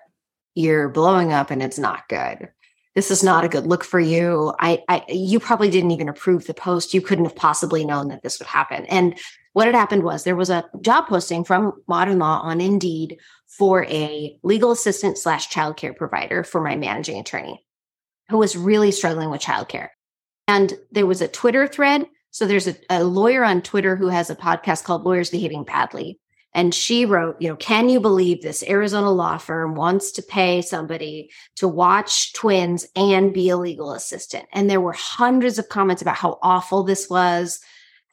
you're 0.57 0.89
blowing 0.89 1.33
up 1.33 1.51
and 1.51 1.63
it's 1.63 1.79
not 1.79 2.09
good. 2.09 2.49
This 2.95 3.11
is 3.11 3.23
not 3.23 3.45
a 3.45 3.49
good 3.49 3.67
look 3.67 3.85
for 3.85 4.01
you. 4.01 4.55
I, 4.59 4.83
I 4.89 5.05
you 5.09 5.39
probably 5.39 5.69
didn't 5.69 5.91
even 5.91 6.09
approve 6.09 6.47
the 6.47 6.55
post. 6.55 6.95
You 6.95 7.03
couldn't 7.03 7.27
have 7.27 7.37
possibly 7.37 7.85
known 7.85 8.09
that 8.09 8.23
this 8.23 8.39
would 8.39 8.49
happen. 8.49 8.87
And 8.87 9.19
what 9.53 9.67
had 9.67 9.75
happened 9.75 10.03
was 10.03 10.25
there 10.25 10.35
was 10.35 10.49
a 10.49 10.65
job 10.81 11.07
posting 11.07 11.45
from 11.45 11.73
Modern 11.87 12.19
Law 12.19 12.41
on 12.41 12.61
Indeed 12.61 13.19
for 13.47 13.85
a 13.85 14.39
legal 14.43 14.71
assistant 14.73 15.19
slash 15.19 15.51
childcare 15.51 15.95
provider 15.95 16.43
for 16.43 16.63
my 16.63 16.75
managing 16.75 17.19
attorney 17.19 17.63
who 18.31 18.39
was 18.39 18.57
really 18.57 18.91
struggling 18.91 19.31
with 19.31 19.43
childcare. 19.43 19.89
And 20.49 20.73
there 20.91 21.07
was 21.07 21.21
a 21.21 21.29
Twitter 21.29 21.67
thread. 21.67 22.07
So 22.31 22.47
there's 22.47 22.67
a, 22.67 22.77
a 22.89 23.05
lawyer 23.05 23.45
on 23.45 23.61
Twitter 23.61 23.97
who 23.97 24.09
has 24.09 24.31
a 24.31 24.37
podcast 24.37 24.85
called 24.85 25.05
Lawyers 25.05 25.31
Behaving 25.31 25.65
Badly. 25.65 26.19
And 26.57 26.75
she 26.75 27.05
wrote, 27.05 27.37
you 27.39 27.51
know, 27.51 27.57
can 27.57 27.91
you 27.91 28.01
believe 28.01 28.41
this 28.41 28.65
Arizona 28.67 29.11
law 29.11 29.37
firm 29.37 29.75
wants 29.75 30.11
to 30.13 30.23
pay 30.23 30.63
somebody 30.63 31.31
to 31.57 31.69
watch 31.69 32.33
twins 32.33 32.87
and 32.97 33.35
be 33.35 33.51
a 33.51 33.59
legal 33.59 33.93
assistant? 33.93 34.47
And 34.55 34.71
there 34.71 34.81
were 34.81 34.95
hundreds 34.95 35.59
of 35.59 35.69
comments 35.69 36.01
about 36.01 36.17
how 36.17 36.39
awful 36.43 36.83
this 36.83 37.11
was, 37.11 37.61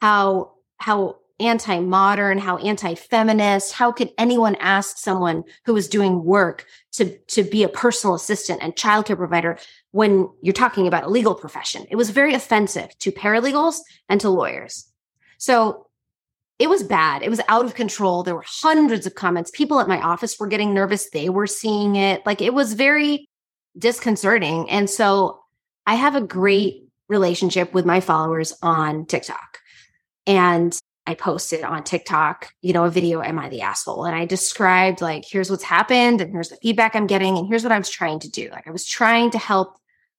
how 0.02 0.52
how 0.76 1.16
anti-modern, 1.40 2.38
how 2.38 2.58
anti-feminist. 2.58 3.72
How 3.72 3.90
could 3.90 4.12
anyone 4.18 4.56
ask 4.56 4.98
someone 4.98 5.44
who 5.64 5.74
is 5.76 5.88
doing 5.88 6.22
work 6.22 6.66
to, 6.92 7.16
to 7.18 7.42
be 7.42 7.62
a 7.64 7.68
personal 7.68 8.14
assistant 8.14 8.62
and 8.62 8.76
childcare 8.76 9.16
provider 9.16 9.58
when 9.90 10.28
you're 10.42 10.52
talking 10.52 10.86
about 10.86 11.04
a 11.04 11.08
legal 11.08 11.34
profession? 11.34 11.86
It 11.90 11.96
was 11.96 12.10
very 12.10 12.34
offensive 12.34 12.96
to 12.98 13.10
paralegals 13.10 13.78
and 14.08 14.20
to 14.20 14.28
lawyers. 14.28 14.86
So 15.38 15.86
it 16.58 16.68
was 16.68 16.82
bad. 16.82 17.22
It 17.22 17.30
was 17.30 17.40
out 17.48 17.64
of 17.64 17.74
control. 17.74 18.22
There 18.22 18.34
were 18.34 18.44
hundreds 18.46 19.06
of 19.06 19.14
comments. 19.14 19.50
People 19.50 19.80
at 19.80 19.88
my 19.88 20.00
office 20.00 20.38
were 20.38 20.46
getting 20.46 20.72
nervous. 20.72 21.10
They 21.10 21.28
were 21.28 21.46
seeing 21.46 21.96
it. 21.96 22.24
Like 22.24 22.40
it 22.40 22.54
was 22.54 22.74
very 22.74 23.28
disconcerting. 23.76 24.70
And 24.70 24.88
so 24.88 25.40
I 25.86 25.94
have 25.94 26.14
a 26.14 26.20
great 26.20 26.84
relationship 27.08 27.74
with 27.74 27.84
my 27.84 28.00
followers 28.00 28.52
on 28.62 29.06
TikTok. 29.06 29.58
And 30.26 30.78
I 31.06 31.14
posted 31.14 31.62
on 31.62 31.84
TikTok, 31.84 32.48
you 32.62 32.72
know, 32.72 32.84
a 32.84 32.90
video, 32.90 33.20
Am 33.20 33.38
I 33.38 33.48
the 33.50 33.60
asshole? 33.60 34.06
And 34.06 34.16
I 34.16 34.24
described, 34.24 35.02
like, 35.02 35.24
here's 35.28 35.50
what's 35.50 35.64
happened, 35.64 36.22
and 36.22 36.32
here's 36.32 36.48
the 36.48 36.56
feedback 36.56 36.96
I'm 36.96 37.06
getting, 37.06 37.36
and 37.36 37.46
here's 37.46 37.62
what 37.62 37.72
I 37.72 37.78
was 37.78 37.90
trying 37.90 38.20
to 38.20 38.30
do. 38.30 38.48
Like, 38.50 38.66
I 38.66 38.70
was 38.70 38.86
trying 38.86 39.30
to 39.32 39.38
help 39.38 39.76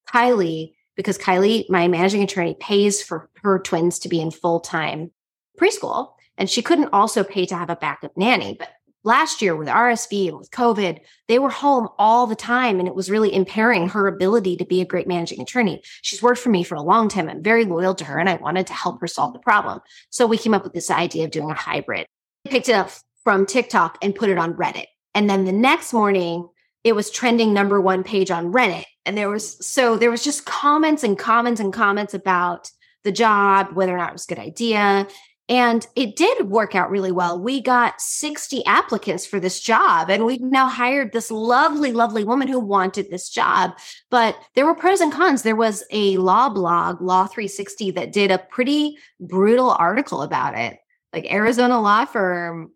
Kylie 0.07 0.73
because 0.95 1.17
Kylie, 1.17 1.67
my 1.69 1.87
managing 1.87 2.21
attorney, 2.21 2.55
pays 2.59 3.01
for 3.01 3.29
her 3.41 3.57
twins 3.57 3.97
to 3.99 4.09
be 4.09 4.21
in 4.21 4.29
full 4.29 4.59
time 4.59 5.11
preschool. 5.59 6.14
And 6.37 6.49
she 6.49 6.61
couldn't 6.61 6.89
also 6.93 7.23
pay 7.23 7.45
to 7.45 7.55
have 7.55 7.69
a 7.69 7.75
backup 7.75 8.15
nanny. 8.17 8.55
But 8.57 8.69
last 9.05 9.41
year 9.41 9.55
with 9.55 9.67
RSV 9.67 10.29
and 10.29 10.37
with 10.37 10.51
COVID, 10.51 10.99
they 11.27 11.39
were 11.39 11.49
home 11.49 11.87
all 11.97 12.27
the 12.27 12.35
time 12.35 12.79
and 12.79 12.87
it 12.87 12.95
was 12.95 13.09
really 13.09 13.33
impairing 13.33 13.87
her 13.89 14.07
ability 14.07 14.57
to 14.57 14.65
be 14.65 14.81
a 14.81 14.85
great 14.85 15.07
managing 15.07 15.39
attorney. 15.39 15.81
She's 16.01 16.21
worked 16.21 16.39
for 16.39 16.49
me 16.49 16.63
for 16.63 16.75
a 16.75 16.81
long 16.81 17.07
time. 17.07 17.29
I'm 17.29 17.43
very 17.43 17.63
loyal 17.63 17.95
to 17.95 18.05
her 18.05 18.19
and 18.19 18.27
I 18.27 18.35
wanted 18.35 18.67
to 18.67 18.73
help 18.73 18.99
her 18.99 19.07
solve 19.07 19.33
the 19.33 19.39
problem. 19.39 19.79
So 20.09 20.27
we 20.27 20.37
came 20.37 20.53
up 20.53 20.63
with 20.63 20.73
this 20.73 20.91
idea 20.91 21.25
of 21.25 21.31
doing 21.31 21.51
a 21.51 21.55
hybrid. 21.55 22.07
I 22.45 22.49
picked 22.49 22.67
it 22.67 22.75
up 22.75 22.89
from 23.23 23.45
TikTok 23.45 23.97
and 24.01 24.15
put 24.15 24.29
it 24.29 24.37
on 24.37 24.55
Reddit. 24.55 24.87
And 25.13 25.29
then 25.29 25.45
the 25.45 25.51
next 25.51 25.93
morning, 25.93 26.49
it 26.83 26.95
was 26.95 27.09
trending 27.09 27.53
number 27.53 27.79
one 27.79 28.03
page 28.03 28.29
on 28.29 28.51
Reddit. 28.51 28.85
And 29.05 29.17
there 29.17 29.29
was 29.29 29.65
so 29.65 29.97
there 29.97 30.11
was 30.11 30.23
just 30.23 30.45
comments 30.45 31.03
and 31.03 31.17
comments 31.17 31.61
and 31.61 31.71
comments 31.71 32.13
about 32.13 32.71
the 33.03 33.11
job, 33.11 33.73
whether 33.73 33.93
or 33.93 33.97
not 33.97 34.09
it 34.09 34.13
was 34.13 34.25
a 34.25 34.35
good 34.35 34.39
idea. 34.39 35.07
And 35.47 35.85
it 35.95 36.15
did 36.15 36.49
work 36.49 36.73
out 36.73 36.89
really 36.89 37.11
well. 37.11 37.39
We 37.39 37.61
got 37.61 38.01
60 38.01 38.65
applicants 38.65 39.27
for 39.27 39.39
this 39.39 39.59
job, 39.59 40.09
and 40.09 40.25
we've 40.25 40.41
now 40.41 40.67
hired 40.67 41.13
this 41.13 41.29
lovely, 41.29 41.91
lovely 41.91 42.23
woman 42.23 42.47
who 42.47 42.59
wanted 42.59 43.11
this 43.11 43.29
job. 43.29 43.77
But 44.09 44.35
there 44.55 44.65
were 44.65 44.73
pros 44.73 45.01
and 45.01 45.13
cons. 45.13 45.43
There 45.43 45.55
was 45.55 45.83
a 45.91 46.17
law 46.17 46.49
blog, 46.49 46.99
Law 46.99 47.27
360, 47.27 47.91
that 47.91 48.11
did 48.11 48.31
a 48.31 48.39
pretty 48.39 48.97
brutal 49.19 49.69
article 49.69 50.23
about 50.23 50.57
it. 50.57 50.79
Like 51.13 51.31
Arizona 51.31 51.79
law 51.79 52.05
firm 52.05 52.71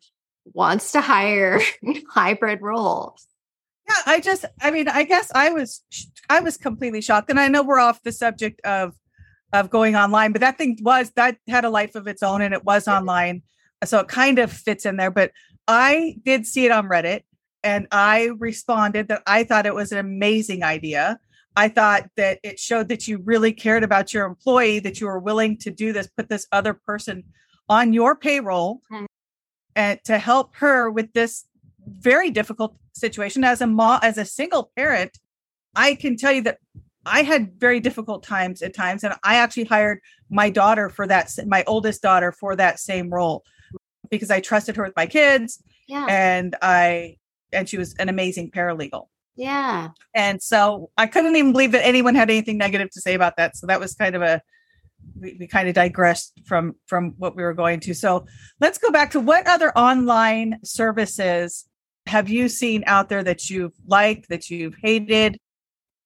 wants 0.46 0.92
to 0.92 1.02
hire 1.02 1.62
hybrid 2.12 2.62
roles. 2.62 3.26
Yeah, 3.88 3.96
I 4.06 4.20
just, 4.20 4.46
I 4.62 4.70
mean, 4.70 4.88
I 4.88 5.04
guess 5.06 5.32
I 5.34 5.50
was, 5.50 5.82
I 6.30 6.42
was 6.42 6.58
completely 6.58 7.02
shocked. 7.02 7.32
And 7.32 7.40
I 7.40 7.48
know 7.48 7.64
we're 7.64 7.80
off 7.80 8.04
the 8.04 8.12
subject 8.12 8.62
of 8.64 8.94
of 9.54 9.70
going 9.70 9.96
online, 9.96 10.32
but 10.32 10.42
that 10.42 10.58
thing 10.58 10.78
was 10.82 11.12
that 11.12 11.38
had 11.48 11.66
a 11.66 11.70
life 11.70 11.96
of 11.96 12.08
its 12.08 12.22
own 12.22 12.42
and 12.42 12.54
it 12.54 12.66
was 12.66 12.88
online. 12.88 13.42
So 13.84 14.00
it 14.00 14.08
kind 14.08 14.40
of 14.40 14.52
fits 14.52 14.86
in 14.86 14.98
there. 14.98 15.12
But 15.12 15.32
I 15.68 16.18
did 16.24 16.46
see 16.46 16.66
it 16.66 16.72
on 16.72 16.88
Reddit 16.88 17.22
and 17.64 17.88
I 17.92 18.32
responded 18.38 19.08
that 19.08 19.24
I 19.26 19.44
thought 19.44 19.66
it 19.66 19.76
was 19.76 19.92
an 19.92 19.98
amazing 19.98 20.64
idea. 20.64 21.20
I 21.56 21.68
thought 21.68 22.10
that 22.16 22.40
it 22.44 22.60
showed 22.60 22.90
that 22.90 23.08
you 23.08 23.18
really 23.18 23.52
cared 23.52 23.84
about 23.84 24.14
your 24.14 24.26
employee, 24.26 24.80
that 24.80 25.02
you 25.02 25.08
were 25.08 25.20
willing 25.20 25.58
to 25.58 25.72
do 25.72 25.92
this, 25.92 26.08
put 26.08 26.30
this 26.30 26.48
other 26.52 26.74
person 26.74 27.24
on 27.68 27.92
your 27.92 28.16
payroll 28.16 28.82
mm-hmm. 28.92 29.06
and 29.76 30.00
to 30.06 30.18
help 30.18 30.56
her 30.56 30.90
with 30.90 31.12
this 31.14 31.46
very 31.86 32.30
difficult 32.30 32.76
situation 32.94 33.44
as 33.44 33.62
a 33.62 33.68
mom, 33.68 34.00
as 34.04 34.18
a 34.18 34.26
single 34.26 34.72
parent. 34.76 35.18
I 35.76 35.96
can 35.96 36.18
tell 36.18 36.32
you 36.32 36.44
that 36.44 36.60
I 37.06 37.24
had 37.24 37.60
very 37.60 37.80
difficult 37.80 38.24
times 38.24 38.62
at 38.62 38.74
times, 38.76 39.04
and 39.04 39.14
I 39.24 39.36
actually 39.36 39.66
hired 39.66 40.00
my 40.30 40.50
daughter 40.50 40.90
for 40.90 41.08
that, 41.08 41.32
my 41.46 41.64
oldest 41.66 42.02
daughter 42.02 42.32
for 42.32 42.56
that 42.56 42.80
same 42.80 43.10
role 43.10 43.44
because 44.10 44.32
I 44.32 44.42
trusted 44.42 44.76
her 44.76 44.84
with 44.84 44.96
my 44.96 45.06
kids. 45.06 45.62
Yeah. 45.88 46.06
And 46.10 46.56
I, 46.62 47.18
and 47.52 47.68
she 47.68 47.78
was 47.78 47.96
an 47.96 48.10
amazing 48.10 48.52
paralegal. 48.52 49.08
Yeah. 49.36 49.90
And 50.14 50.42
so 50.42 50.90
I 50.98 51.08
couldn't 51.08 51.36
even 51.36 51.52
believe 51.52 51.72
that 51.72 51.86
anyone 51.86 52.14
had 52.14 52.30
anything 52.30 52.58
negative 52.58 52.90
to 52.92 53.02
say 53.02 53.14
about 53.14 53.38
that. 53.38 53.56
So 53.56 53.68
that 53.68 53.80
was 53.80 53.96
kind 53.96 54.16
of 54.16 54.22
a, 54.22 54.42
we, 55.20 55.38
we 55.40 55.48
kind 55.48 55.70
of 55.70 55.76
digressed 55.76 56.34
from 56.46 56.76
from 56.88 57.16
what 57.18 57.36
we 57.36 57.44
were 57.44 57.54
going 57.54 57.80
to. 57.82 57.94
So 57.94 58.26
let's 58.60 58.78
go 58.78 58.92
back 58.92 59.12
to 59.12 59.20
what 59.20 59.48
other 59.48 59.76
online 59.78 60.60
services 60.64 61.66
have 62.06 62.30
you 62.30 62.50
seen 62.50 62.84
out 62.86 63.08
there 63.08 63.24
that 63.24 63.50
you've 63.50 63.74
liked, 63.88 64.30
that 64.30 64.50
you've 64.50 64.76
hated? 64.82 65.38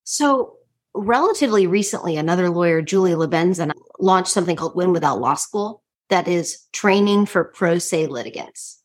So 0.03 0.57
relatively 0.95 1.67
recently, 1.67 2.17
another 2.17 2.49
lawyer, 2.49 2.81
Julie 2.81 3.11
Lebenzen, 3.11 3.71
launched 3.99 4.31
something 4.31 4.55
called 4.55 4.75
Win 4.75 4.91
Without 4.91 5.19
Law 5.19 5.35
School 5.35 5.81
that 6.09 6.27
is 6.27 6.59
training 6.73 7.25
for 7.25 7.43
pro 7.43 7.79
se 7.79 8.07
litigants. 8.07 8.79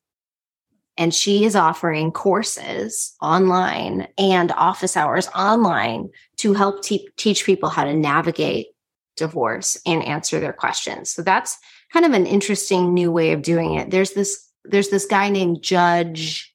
And 0.96 1.14
she 1.14 1.44
is 1.44 1.54
offering 1.54 2.10
courses 2.10 3.14
online 3.22 4.08
and 4.18 4.50
office 4.52 4.96
hours 4.96 5.28
online 5.28 6.08
to 6.38 6.54
help 6.54 6.82
te- 6.82 7.08
teach 7.16 7.44
people 7.44 7.68
how 7.68 7.84
to 7.84 7.94
navigate 7.94 8.68
divorce 9.16 9.80
and 9.86 10.02
answer 10.02 10.40
their 10.40 10.52
questions. 10.52 11.10
So 11.10 11.22
that's 11.22 11.56
kind 11.92 12.04
of 12.04 12.12
an 12.12 12.26
interesting 12.26 12.94
new 12.94 13.12
way 13.12 13.32
of 13.32 13.42
doing 13.42 13.74
it. 13.74 13.90
There's 13.90 14.12
this 14.12 14.44
there's 14.64 14.88
this 14.88 15.06
guy 15.06 15.28
named 15.28 15.62
Judge. 15.62 16.52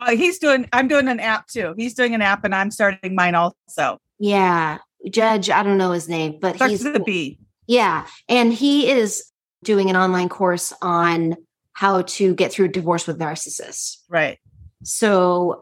Oh, 0.00 0.14
he's 0.14 0.38
doing 0.38 0.68
I'm 0.74 0.88
doing 0.88 1.08
an 1.08 1.20
app 1.20 1.46
too. 1.46 1.72
He's 1.76 1.94
doing 1.94 2.14
an 2.14 2.22
app 2.22 2.44
and 2.44 2.54
I'm 2.54 2.70
starting 2.70 3.14
mine 3.14 3.34
also. 3.34 3.98
Yeah 4.18 4.78
judge, 5.10 5.50
I 5.50 5.62
don't 5.62 5.78
know 5.78 5.92
his 5.92 6.08
name, 6.08 6.38
but 6.40 6.56
Starts 6.56 6.70
he's 6.72 6.82
the 6.82 7.00
B. 7.00 7.38
Yeah. 7.66 8.06
And 8.28 8.52
he 8.52 8.90
is 8.90 9.24
doing 9.64 9.90
an 9.90 9.96
online 9.96 10.28
course 10.28 10.72
on 10.82 11.36
how 11.72 12.02
to 12.02 12.34
get 12.34 12.52
through 12.52 12.68
divorce 12.68 13.06
with 13.06 13.18
narcissists. 13.18 13.98
Right. 14.08 14.38
So 14.82 15.60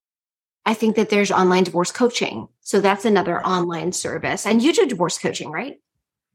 I 0.66 0.74
think 0.74 0.96
that 0.96 1.10
there's 1.10 1.30
online 1.30 1.64
divorce 1.64 1.92
coaching. 1.92 2.48
So 2.60 2.80
that's 2.80 3.04
another 3.04 3.44
online 3.44 3.92
service. 3.92 4.46
And 4.46 4.62
you 4.62 4.72
do 4.72 4.86
divorce 4.86 5.18
coaching, 5.18 5.50
right? 5.50 5.76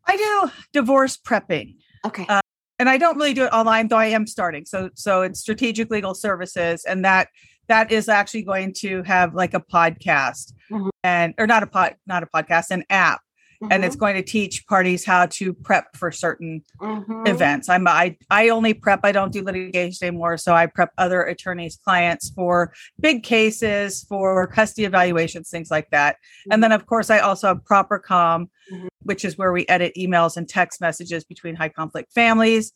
I 0.05 0.17
do 0.17 0.51
divorce 0.73 1.17
prepping. 1.17 1.75
Okay. 2.05 2.25
Uh, 2.27 2.41
and 2.79 2.89
I 2.89 2.97
don't 2.97 3.17
really 3.17 3.33
do 3.33 3.43
it 3.43 3.53
online, 3.53 3.89
though 3.89 3.97
I 3.97 4.07
am 4.07 4.25
starting. 4.25 4.65
So 4.65 4.89
so 4.95 5.21
it's 5.21 5.39
strategic 5.39 5.91
legal 5.91 6.15
services, 6.15 6.85
and 6.85 7.03
that 7.03 7.27
that 7.69 7.91
is 7.91 8.09
actually 8.09 8.41
going 8.43 8.73
to 8.79 9.01
have 9.03 9.33
like 9.33 9.53
a 9.53 9.59
podcast 9.61 10.53
Mhm. 10.69 10.89
and 11.03 11.33
or 11.37 11.47
not 11.47 11.63
a 11.63 11.67
pod 11.67 11.95
not 12.05 12.23
a 12.23 12.27
podcast, 12.27 12.71
an 12.71 12.83
app. 12.89 13.21
And 13.69 13.83
it's 13.83 13.97
going 13.97 14.15
to 14.15 14.23
teach 14.23 14.65
parties 14.67 15.03
how 15.03 15.25
to 15.25 15.53
prep 15.53 15.93
for 15.97 16.11
certain 16.11 16.63
Mhm. 16.81 17.27
events. 17.27 17.67
I'm 17.67 17.85
I 17.89 18.15
I 18.29 18.47
only 18.49 18.73
prep. 18.73 19.01
I 19.03 19.11
don't 19.11 19.33
do 19.33 19.43
litigation 19.43 20.07
anymore, 20.07 20.37
so 20.37 20.53
I 20.55 20.65
prep 20.65 20.91
other 20.97 21.23
attorneys' 21.23 21.75
clients 21.83 22.29
for 22.29 22.71
big 23.01 23.21
cases, 23.23 24.05
for 24.07 24.47
custody 24.47 24.85
evaluations, 24.85 25.49
things 25.49 25.69
like 25.69 25.89
that. 25.91 26.15
And 26.49 26.63
then, 26.63 26.71
of 26.71 26.85
course, 26.85 27.09
I 27.09 27.19
also 27.19 27.47
have 27.49 27.65
Proper 27.65 27.99
Com, 27.99 28.49
Mhm. 28.71 28.87
which 29.01 29.25
is 29.25 29.37
where 29.37 29.51
we 29.51 29.67
edit 29.67 29.91
emails 29.97 30.37
and 30.37 30.47
text 30.47 30.79
messages 30.79 31.25
between 31.25 31.55
high 31.55 31.67
conflict 31.69 32.13
families. 32.13 32.71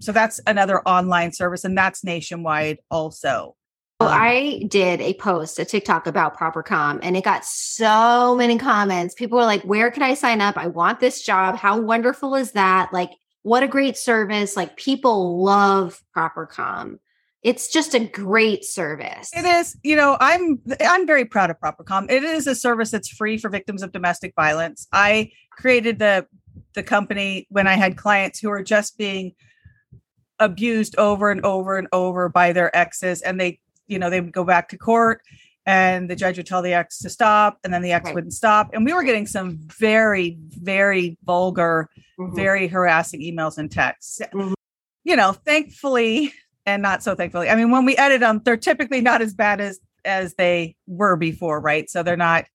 So 0.00 0.12
that's 0.12 0.38
another 0.46 0.82
online 0.86 1.32
service, 1.32 1.64
and 1.64 1.76
that's 1.78 2.04
nationwide 2.04 2.78
also. 2.90 3.56
So 4.00 4.06
um, 4.06 4.12
I 4.14 4.64
did 4.68 5.02
a 5.02 5.12
post, 5.14 5.58
a 5.58 5.64
TikTok 5.64 6.06
about 6.06 6.36
ProperCom, 6.36 7.00
and 7.02 7.16
it 7.16 7.24
got 7.24 7.44
so 7.44 8.34
many 8.34 8.56
comments. 8.56 9.14
People 9.14 9.36
were 9.38 9.44
like, 9.44 9.62
Where 9.62 9.90
can 9.90 10.02
I 10.02 10.14
sign 10.14 10.40
up? 10.40 10.56
I 10.56 10.68
want 10.68 11.00
this 11.00 11.22
job. 11.22 11.56
How 11.56 11.78
wonderful 11.78 12.34
is 12.34 12.52
that? 12.52 12.92
Like, 12.92 13.10
what 13.42 13.62
a 13.62 13.68
great 13.68 13.98
service. 13.98 14.56
Like, 14.56 14.76
people 14.76 15.42
love 15.42 16.02
ProperCom. 16.16 16.98
It's 17.42 17.68
just 17.68 17.94
a 17.94 18.00
great 18.00 18.64
service. 18.64 19.30
It 19.34 19.44
is, 19.44 19.76
you 19.82 19.96
know, 19.96 20.16
I'm 20.18 20.60
I'm 20.80 21.06
very 21.06 21.26
proud 21.26 21.50
of 21.50 21.58
ProperCom. 21.60 22.10
It 22.10 22.22
is 22.22 22.46
a 22.46 22.54
service 22.54 22.90
that's 22.90 23.08
free 23.08 23.36
for 23.36 23.50
victims 23.50 23.82
of 23.82 23.92
domestic 23.92 24.32
violence. 24.34 24.86
I 24.92 25.30
created 25.52 25.98
the 25.98 26.26
the 26.74 26.82
company 26.82 27.46
when 27.50 27.66
I 27.66 27.74
had 27.74 27.96
clients 27.98 28.38
who 28.38 28.48
were 28.48 28.62
just 28.62 28.96
being 28.96 29.32
abused 30.38 30.96
over 30.96 31.30
and 31.30 31.44
over 31.44 31.76
and 31.76 31.86
over 31.92 32.28
by 32.30 32.52
their 32.52 32.74
exes 32.74 33.20
and 33.20 33.38
they, 33.38 33.60
you 33.90 33.98
know, 33.98 34.08
they 34.08 34.20
would 34.20 34.32
go 34.32 34.44
back 34.44 34.68
to 34.70 34.78
court 34.78 35.20
and 35.66 36.08
the 36.08 36.16
judge 36.16 36.36
would 36.38 36.46
tell 36.46 36.62
the 36.62 36.72
ex 36.72 36.98
to 37.00 37.10
stop 37.10 37.58
and 37.64 37.74
then 37.74 37.82
the 37.82 37.92
ex 37.92 38.06
Right. 38.06 38.14
wouldn't 38.14 38.32
stop 38.32 38.70
and 38.72 38.84
we 38.84 38.92
were 38.94 39.02
getting 39.02 39.26
some 39.26 39.58
very 39.78 40.38
very 40.40 41.18
vulgar 41.24 41.88
Mhm. 42.18 42.34
very 42.34 42.66
harassing 42.68 43.20
emails 43.20 43.58
and 43.58 43.70
texts. 43.70 44.20
Mhm. 44.32 44.54
You 45.04 45.16
know, 45.16 45.32
thankfully 45.32 46.32
and 46.66 46.82
not 46.82 47.02
so 47.02 47.14
thankfully. 47.14 47.48
I 47.50 47.56
mean, 47.56 47.70
when 47.70 47.84
we 47.84 47.96
edit 47.96 48.20
them, 48.20 48.40
they're 48.44 48.56
typically 48.56 49.00
not 49.00 49.20
as 49.22 49.34
bad 49.34 49.60
as 49.60 49.80
as 50.04 50.34
they 50.34 50.76
were 50.86 51.16
before, 51.16 51.60
right? 51.60 51.90
So 51.90 52.02
they're 52.02 52.16
not 52.16 52.46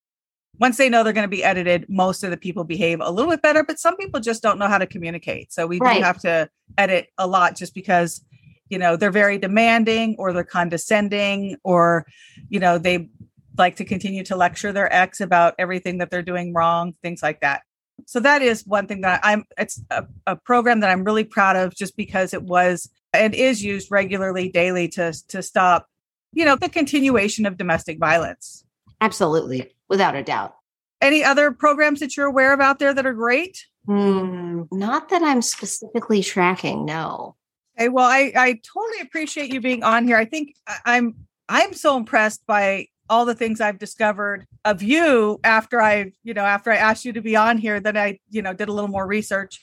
once 0.57 0.77
they 0.77 0.87
know 0.89 1.03
they're 1.03 1.11
going 1.13 1.25
to 1.29 1.37
be 1.37 1.43
edited, 1.43 1.85
most 1.89 2.23
of 2.23 2.31
the 2.31 2.37
people 2.37 2.63
behave 2.63 3.01
a 3.01 3.11
little 3.11 3.29
bit 3.29 3.41
better, 3.41 3.61
but 3.63 3.77
some 3.77 3.97
people 3.97 4.19
just 4.21 4.41
don't 4.41 4.57
know 4.57 4.67
how 4.67 4.77
to 4.77 4.87
communicate. 4.87 5.51
So 5.51 5.67
we 5.67 5.79
Right. 5.79 5.97
do 5.97 6.01
have 6.03 6.17
to 6.21 6.49
edit 6.77 7.09
a 7.17 7.27
lot 7.27 7.55
just 7.57 7.75
because 7.75 8.24
you 8.69 8.77
know 8.77 8.95
they're 8.95 9.11
very 9.11 9.37
demanding 9.37 10.15
or 10.17 10.33
they're 10.33 10.43
condescending 10.43 11.57
or 11.63 12.05
you 12.49 12.59
know 12.59 12.77
they 12.77 13.09
like 13.57 13.75
to 13.77 13.85
continue 13.85 14.23
to 14.23 14.35
lecture 14.35 14.71
their 14.73 14.91
ex 14.93 15.21
about 15.21 15.53
everything 15.59 15.97
that 15.99 16.09
they're 16.11 16.21
doing 16.21 16.53
wrong 16.53 16.93
things 17.01 17.21
like 17.23 17.39
that 17.41 17.61
so 18.05 18.19
that 18.19 18.41
is 18.41 18.65
one 18.65 18.87
thing 18.87 19.01
that 19.01 19.19
i'm 19.23 19.43
it's 19.57 19.81
a, 19.91 20.05
a 20.27 20.35
program 20.35 20.79
that 20.81 20.89
i'm 20.89 21.03
really 21.03 21.23
proud 21.23 21.55
of 21.55 21.73
just 21.75 21.95
because 21.95 22.33
it 22.33 22.43
was 22.43 22.89
and 23.13 23.33
is 23.33 23.63
used 23.63 23.89
regularly 23.91 24.49
daily 24.49 24.87
to 24.87 25.13
to 25.27 25.41
stop 25.41 25.87
you 26.33 26.43
know 26.43 26.55
the 26.55 26.69
continuation 26.69 27.45
of 27.45 27.57
domestic 27.57 27.97
violence 27.99 28.63
Absolutely, 29.01 29.75
without 29.89 30.15
a 30.15 30.23
doubt. 30.23 30.55
any 31.01 31.21
other 31.23 31.51
programs 31.51 31.99
that 31.99 32.15
you're 32.15 32.25
aware 32.25 32.53
of 32.53 32.61
out 32.61 32.79
there 32.79 32.93
that 32.93 33.05
are 33.05 33.13
great 33.13 33.65
Hmm, 33.87 34.63
not 34.71 35.09
that 35.09 35.21
I'm 35.21 35.43
specifically 35.43 36.23
tracking, 36.23 36.85
no. 36.85 37.35
Okay, 37.77 37.89
well, 37.89 38.05
I 38.05 38.31
I 38.35 38.59
totally 38.63 39.01
appreciate 39.01 39.53
you 39.53 39.61
being 39.61 39.83
on 39.83 40.07
here. 40.07 40.17
I 40.17 40.25
think 40.25 40.55
I- 40.67 40.79
I'm 40.85 41.15
I'm 41.49 41.73
so 41.73 41.97
impressed 41.97 42.45
by 42.47 42.87
all 43.09 43.25
the 43.25 43.35
things 43.35 43.61
I've 43.61 43.77
discovered 43.77 44.45
of 44.63 44.81
you 44.81 45.39
after 45.43 45.79
I, 45.81 46.11
you 46.23 46.33
know, 46.33 46.43
after 46.43 46.71
I 46.71 46.77
asked 46.77 47.05
you 47.05 47.13
to 47.13 47.21
be 47.21 47.35
on 47.35 47.57
here, 47.59 47.79
then 47.79 47.95
I, 47.95 48.19
you 48.31 48.41
know, 48.41 48.53
did 48.53 48.67
a 48.67 48.73
little 48.73 48.87
more 48.89 49.05
research. 49.05 49.61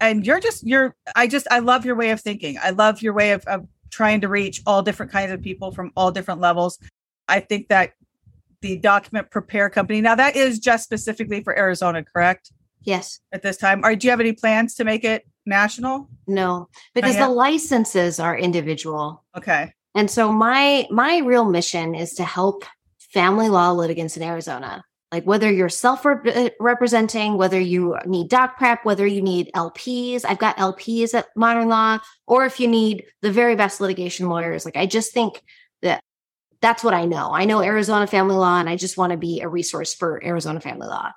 And 0.00 0.24
you're 0.24 0.40
just 0.40 0.66
you're 0.66 0.94
I 1.16 1.26
just 1.26 1.46
I 1.50 1.58
love 1.58 1.84
your 1.84 1.96
way 1.96 2.10
of 2.10 2.20
thinking. 2.20 2.58
I 2.62 2.70
love 2.70 3.02
your 3.02 3.12
way 3.12 3.32
of, 3.32 3.44
of 3.46 3.66
trying 3.90 4.20
to 4.20 4.28
reach 4.28 4.62
all 4.66 4.82
different 4.82 5.10
kinds 5.10 5.32
of 5.32 5.42
people 5.42 5.72
from 5.72 5.90
all 5.96 6.10
different 6.12 6.40
levels. 6.40 6.78
I 7.28 7.40
think 7.40 7.68
that 7.68 7.92
the 8.60 8.76
document 8.76 9.30
prepare 9.30 9.70
company 9.70 10.00
now 10.00 10.14
that 10.14 10.36
is 10.36 10.58
just 10.58 10.84
specifically 10.84 11.42
for 11.42 11.58
Arizona, 11.58 12.04
correct? 12.04 12.52
Yes, 12.82 13.20
At 13.32 13.42
this 13.42 13.56
time. 13.56 13.84
Or 13.84 13.94
do 13.94 14.06
you 14.06 14.10
have 14.10 14.20
any 14.20 14.32
plans 14.32 14.74
to 14.76 14.84
make 14.84 15.04
it 15.04 15.26
national? 15.50 16.08
no, 16.26 16.68
because 16.94 17.16
the 17.16 17.28
licenses 17.28 18.18
are 18.18 18.38
individual. 18.38 19.24
Okay. 19.36 19.72
And 19.94 20.10
so 20.10 20.32
my 20.32 20.86
my 20.90 21.18
real 21.18 21.44
mission 21.44 21.94
is 21.94 22.14
to 22.14 22.24
help 22.24 22.64
family 23.12 23.48
law 23.48 23.72
litigants 23.72 24.16
in 24.16 24.22
Arizona. 24.22 24.84
Like 25.12 25.24
whether 25.24 25.50
you're 25.50 25.68
self-representing, 25.68 27.36
whether 27.36 27.58
you 27.58 27.96
need 28.06 28.28
doc 28.28 28.56
prep, 28.56 28.84
whether 28.84 29.04
you 29.04 29.20
need 29.20 29.50
LPs, 29.56 30.24
I've 30.24 30.38
got 30.38 30.56
LPs 30.56 31.14
at 31.14 31.26
Modern 31.34 31.68
Law, 31.68 31.98
or 32.28 32.46
if 32.46 32.60
you 32.60 32.68
need 32.68 33.04
the 33.20 33.32
very 33.32 33.56
best 33.56 33.80
litigation 33.80 34.28
lawyers. 34.28 34.64
Like 34.64 34.76
I 34.76 34.86
just 34.86 35.12
think 35.12 35.42
that 35.82 36.00
that's 36.62 36.84
what 36.84 36.94
I 36.94 37.06
know. 37.06 37.34
I 37.34 37.44
know 37.44 37.60
Arizona 37.60 38.06
family 38.06 38.36
law, 38.36 38.60
and 38.60 38.68
I 38.68 38.76
just 38.76 38.96
want 38.96 39.10
to 39.10 39.16
be 39.16 39.40
a 39.40 39.48
resource 39.48 39.94
for 39.94 40.24
Arizona 40.24 40.60
family 40.60 40.86
law. 40.86 41.10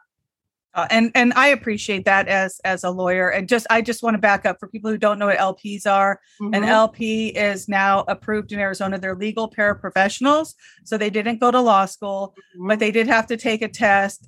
Uh, 0.75 0.87
and 0.89 1.11
and 1.13 1.33
I 1.35 1.47
appreciate 1.47 2.05
that 2.05 2.27
as 2.27 2.59
as 2.65 2.83
a 2.83 2.89
lawyer. 2.89 3.29
And 3.29 3.47
just 3.47 3.67
I 3.69 3.81
just 3.81 4.01
want 4.01 4.15
to 4.15 4.17
back 4.17 4.45
up 4.45 4.57
for 4.59 4.67
people 4.67 4.89
who 4.89 4.97
don't 4.97 5.19
know 5.19 5.27
what 5.27 5.37
LPs 5.37 5.85
are. 5.85 6.19
An 6.39 6.51
Mhm. 6.51 6.67
LP 6.67 7.27
is 7.27 7.67
now 7.69 8.03
approved 8.07 8.51
in 8.51 8.59
Arizona. 8.59 8.97
They're 8.97 9.15
legal 9.15 9.49
paraprofessionals, 9.49 10.55
so 10.83 10.97
they 10.97 11.11
didn't 11.11 11.39
go 11.39 11.51
to 11.51 11.59
law 11.61 11.85
school, 11.85 12.33
but 12.67 12.79
they 12.79 12.91
did 12.91 13.07
have 13.07 13.27
to 13.27 13.37
take 13.37 13.61
a 13.61 13.67
test. 13.67 14.27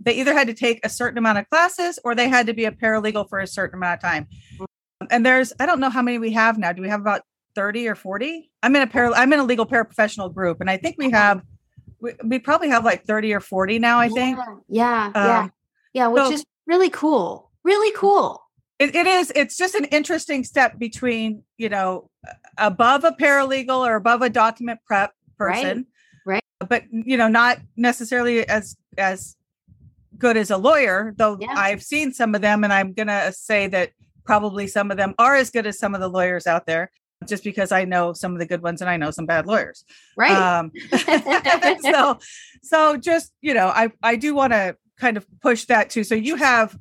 They 0.00 0.14
either 0.14 0.32
had 0.32 0.46
to 0.48 0.54
take 0.54 0.84
a 0.84 0.88
certain 0.88 1.18
amount 1.18 1.38
of 1.38 1.48
classes 1.50 1.98
or 2.04 2.14
they 2.14 2.28
had 2.28 2.46
to 2.46 2.54
be 2.54 2.64
a 2.64 2.72
paralegal 2.72 3.28
for 3.28 3.38
a 3.38 3.46
certain 3.46 3.78
amount 3.78 3.98
of 3.98 4.00
time. 4.10 4.26
And 5.10 5.26
there's 5.26 5.52
I 5.60 5.66
don't 5.66 5.78
know 5.80 5.90
how 5.90 6.02
many 6.02 6.18
we 6.18 6.32
have 6.32 6.56
now. 6.58 6.72
Do 6.72 6.80
we 6.82 6.88
have 6.88 7.00
about 7.00 7.22
30 7.54 7.86
or 7.86 7.94
40? 7.94 8.50
I'm 8.62 8.74
in 8.74 8.82
a 8.82 8.86
para 8.86 9.12
I'm 9.14 9.32
in 9.32 9.40
a 9.40 9.44
legal 9.44 9.66
paraprofessional 9.66 10.32
group 10.32 10.60
and 10.62 10.70
I 10.70 10.78
think 10.78 10.96
we 10.98 11.10
have 11.10 11.42
we, 12.00 12.12
we 12.24 12.38
probably 12.38 12.70
have 12.70 12.84
like 12.84 13.04
30 13.04 13.32
or 13.34 13.40
40 13.40 13.78
now, 13.78 14.00
I 14.00 14.08
think. 14.08 14.38
Yeah, 14.38 14.56
yeah, 14.68 15.12
yeah, 15.14 15.20
Um, 15.20 15.26
yeah, 15.44 15.48
which 15.94 16.24
so- 16.24 16.32
is 16.32 16.44
really 16.66 16.90
cool. 16.90 17.50
Really 17.64 17.92
cool. 17.96 18.42
It, 18.78 18.96
it 18.96 19.06
is. 19.06 19.30
It's 19.36 19.56
just 19.56 19.76
an 19.76 19.84
interesting 19.86 20.42
step 20.42 20.76
between, 20.78 21.44
you 21.56 21.68
know, 21.68 22.10
above 22.58 23.04
a 23.04 23.12
paralegal 23.12 23.86
or 23.86 23.94
above 23.94 24.22
a 24.22 24.30
document 24.30 24.80
prep 24.84 25.12
Right, 25.38 25.62
person, 25.62 25.86
right. 26.26 26.42
But 26.58 26.84
you 26.90 27.16
know, 27.16 27.28
not 27.28 27.58
necessarily 27.76 28.46
as 28.48 28.76
as 28.98 29.36
good 30.18 30.36
as 30.36 30.50
a 30.50 30.56
lawyer. 30.56 31.14
Though 31.16 31.38
Yeah. 31.40 31.54
I've 31.56 31.82
seen 31.82 32.12
some 32.12 32.34
of 32.34 32.40
them, 32.42 32.64
and 32.64 32.72
I'm 32.72 32.92
gonna 32.92 33.32
say 33.32 33.68
that 33.68 33.90
probably 34.24 34.66
some 34.66 34.90
of 34.90 34.96
them 34.96 35.14
are 35.18 35.36
as 35.36 35.50
good 35.50 35.66
as 35.66 35.78
some 35.78 35.94
of 35.94 36.00
the 36.00 36.08
lawyers 36.08 36.46
out 36.46 36.66
there. 36.66 36.90
Just 37.26 37.44
because 37.44 37.70
I 37.70 37.84
know 37.84 38.12
some 38.12 38.32
of 38.32 38.40
the 38.40 38.46
good 38.46 38.62
ones 38.62 38.80
and 38.80 38.90
I 38.90 38.96
know 38.96 39.12
some 39.12 39.26
bad 39.26 39.46
lawyers. 39.46 39.84
Right. 40.16 40.32
Um, 40.32 40.72
so, 41.82 42.18
so 42.62 42.96
just 42.96 43.32
you 43.40 43.54
know, 43.54 43.68
I 43.68 43.92
I 44.02 44.16
do 44.16 44.34
want 44.34 44.52
to 44.54 44.76
kind 45.02 45.16
of 45.16 45.26
push 45.40 45.64
that 45.66 45.90
too. 45.90 46.04
So 46.04 46.14
you 46.14 46.36
have 46.36 46.76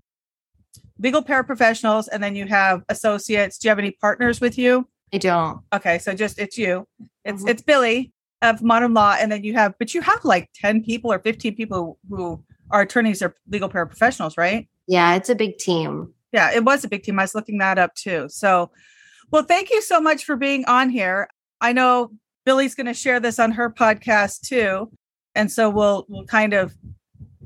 legal 1.00 1.24
paraprofessionals, 1.24 2.08
and 2.12 2.22
then 2.24 2.36
you 2.36 2.46
have 2.46 2.84
associates. 2.90 3.58
Do 3.58 3.68
you 3.68 3.70
have 3.72 3.80
any 3.80 3.92
partners 3.92 4.40
with 4.40 4.58
you? 4.58 4.88
I 5.14 5.18
don't. 5.18 5.62
Okay, 5.74 5.98
so 6.00 6.14
just 6.14 6.40
it's 6.40 6.58
you. 6.58 6.86
It's 7.26 7.44
Mhm. 7.44 7.50
it's 7.50 7.62
Billie 7.64 8.14
of 8.42 8.62
Modern 8.62 8.94
Law, 8.94 9.16
and 9.20 9.32
then 9.32 9.44
you 9.44 9.54
have, 9.54 9.74
but 9.80 9.94
you 9.94 10.02
have 10.02 10.24
like 10.24 10.50
ten 10.56 10.84
people 10.84 11.12
or 11.12 11.20
fifteen 11.20 11.56
people 11.56 11.98
who, 12.10 12.16
who 12.16 12.44
are 12.70 12.82
attorneys 12.82 13.22
or 13.22 13.36
legal 13.50 13.70
paraprofessionals, 13.70 14.38
right? 14.38 14.70
Yeah, 14.88 15.16
it's 15.16 15.30
a 15.30 15.36
big 15.36 15.58
team. 15.58 16.14
Yeah, 16.32 16.52
it 16.54 16.64
was 16.64 16.84
a 16.84 16.88
big 16.88 17.04
team. 17.04 17.20
I 17.20 17.24
was 17.24 17.36
looking 17.36 17.58
that 17.58 17.78
up 17.78 17.94
too. 17.96 18.28
So, 18.30 18.72
well, 19.32 19.44
thank 19.44 19.70
you 19.70 19.82
so 19.82 20.00
much 20.00 20.24
for 20.24 20.36
being 20.38 20.64
on 20.66 20.90
here. 20.90 21.28
I 21.60 21.74
know 21.74 22.12
Billie's 22.46 22.76
going 22.76 22.88
to 22.88 22.94
share 22.94 23.20
this 23.20 23.38
on 23.40 23.52
her 23.52 23.70
podcast 23.70 24.42
too, 24.42 24.90
and 25.36 25.52
so 25.52 25.70
we'll 25.70 26.06
we'll 26.10 26.26
kind 26.26 26.54
of 26.54 26.74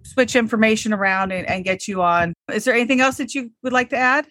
switch 0.05 0.35
information 0.35 0.93
around 0.93 1.31
and, 1.31 1.47
and 1.49 1.63
get 1.63 1.87
you 1.87 2.01
on. 2.01 2.33
Is 2.51 2.65
there 2.65 2.73
anything 2.73 3.01
else 3.01 3.17
that 3.17 3.35
you 3.35 3.51
would 3.63 3.73
like 3.73 3.89
to 3.89 3.97
add? 3.97 4.27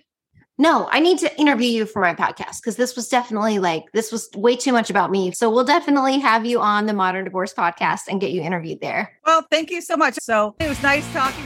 No, 0.57 0.89
I 0.93 1.01
need 1.01 1.19
to 1.19 1.37
interview 1.37 1.69
you 1.69 1.85
for 1.85 2.01
my 2.01 2.15
podcast 2.15 2.61
because 2.63 2.77
this 2.77 2.95
was 2.95 3.09
definitely 3.09 3.59
like 3.59 3.83
this 3.93 4.13
was 4.13 4.29
way 4.37 4.55
too 4.55 4.73
much 4.73 4.89
about 4.89 5.11
me. 5.11 5.33
So 5.33 5.51
we'll 5.51 5.65
definitely 5.65 6.21
have 6.21 6.47
you 6.47 6.61
on 6.61 6.87
the 6.87 6.93
Modern 6.93 7.25
Divorce 7.25 7.53
podcast 7.53 8.03
and 8.09 8.21
get 8.21 8.31
you 8.31 8.41
interviewed 8.41 8.81
there. 8.81 9.13
Well, 9.27 9.45
thank 9.51 9.71
you 9.71 9.81
so 9.81 9.97
much. 9.97 10.15
So 10.21 10.55
it 10.61 10.69
was 10.69 10.81
nice 10.81 11.11
talking. 11.13 11.45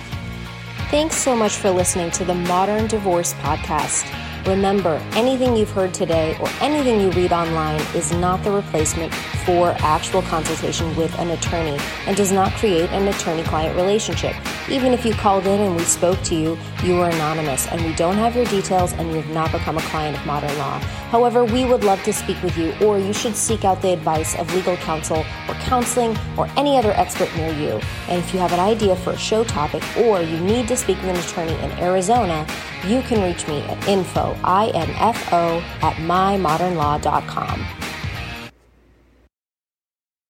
Thanks 0.91 1.17
so 1.17 1.35
much 1.35 1.57
for 1.57 1.71
listening 1.71 2.11
to 2.13 2.25
the 2.25 2.35
Modern 2.35 2.87
Divorce 2.87 3.33
Podcast. 3.35 4.05
Remember, 4.49 4.95
anything 5.13 5.55
you've 5.55 5.71
heard 5.71 5.93
today 5.93 6.35
or 6.41 6.49
anything 6.63 7.03
you 7.03 7.11
read 7.11 7.35
online 7.35 7.79
is 7.95 8.13
not 8.13 8.43
the 8.43 8.51
replacement 8.51 9.13
for 9.45 9.75
actual 9.81 10.23
consultation 10.23 10.97
with 10.97 11.15
an 11.19 11.29
attorney 11.33 11.79
and 12.07 12.17
does 12.17 12.33
not 12.33 12.51
create 12.53 12.89
an 12.91 13.07
attorney 13.09 13.43
client 13.43 13.77
relationship. 13.77 14.35
Even 14.71 14.95
if 14.95 15.05
you 15.05 15.13
called 15.13 15.47
in 15.47 15.61
and 15.61 15.77
we 15.77 15.83
spoke 15.83 16.19
to 16.23 16.35
you, 16.35 16.57
you 16.83 16.99
are 16.99 17.11
anonymous 17.11 17.67
and 17.67 17.85
we 17.85 17.95
don't 17.95 18.17
have 18.17 18.35
your 18.35 18.47
details 18.47 18.95
and 18.95 19.11
you 19.11 19.17
have 19.17 19.35
not 19.35 19.53
become 19.53 19.77
a 19.77 19.83
client 19.83 20.17
of 20.17 20.25
modern 20.25 20.57
law. 20.57 20.79
However, 21.11 21.45
we 21.45 21.67
would 21.67 21.85
love 21.85 22.03
to 22.05 22.13
speak 22.15 22.43
with 22.43 22.57
you, 22.57 22.75
or 22.83 22.99
you 22.99 23.13
should 23.13 23.37
seek 23.37 23.67
out 23.67 23.83
the 23.83 23.93
advice 23.93 24.35
of 24.39 24.55
legal 24.55 24.77
counsel 24.79 25.25
or 25.47 25.55
counseling 25.57 26.17
or 26.39 26.49
any 26.57 26.79
other 26.79 26.93
expert 26.93 27.35
near 27.37 27.53
you. 27.53 27.81
And 28.09 28.19
if 28.19 28.33
you 28.33 28.41
have 28.41 28.53
an 28.53 28.61
idea 28.61 28.97
for 28.97 29.11
a 29.11 29.19
show 29.19 29.45
topic 29.45 29.83
or 29.99 30.23
you 30.23 30.41
need 30.41 30.69
to 30.69 30.77
speak 30.77 30.97
with 31.03 31.11
an 31.11 31.17
attorney 31.17 31.53
in 31.65 31.71
Arizona, 31.79 32.47
you 32.85 33.03
can 33.03 33.23
reach 33.23 33.47
me 33.49 33.61
at 33.63 33.89
info, 33.89 34.37
I-N-F-O, 34.45 35.59
at 35.83 35.95
mymodernlaw.com. 35.97 37.78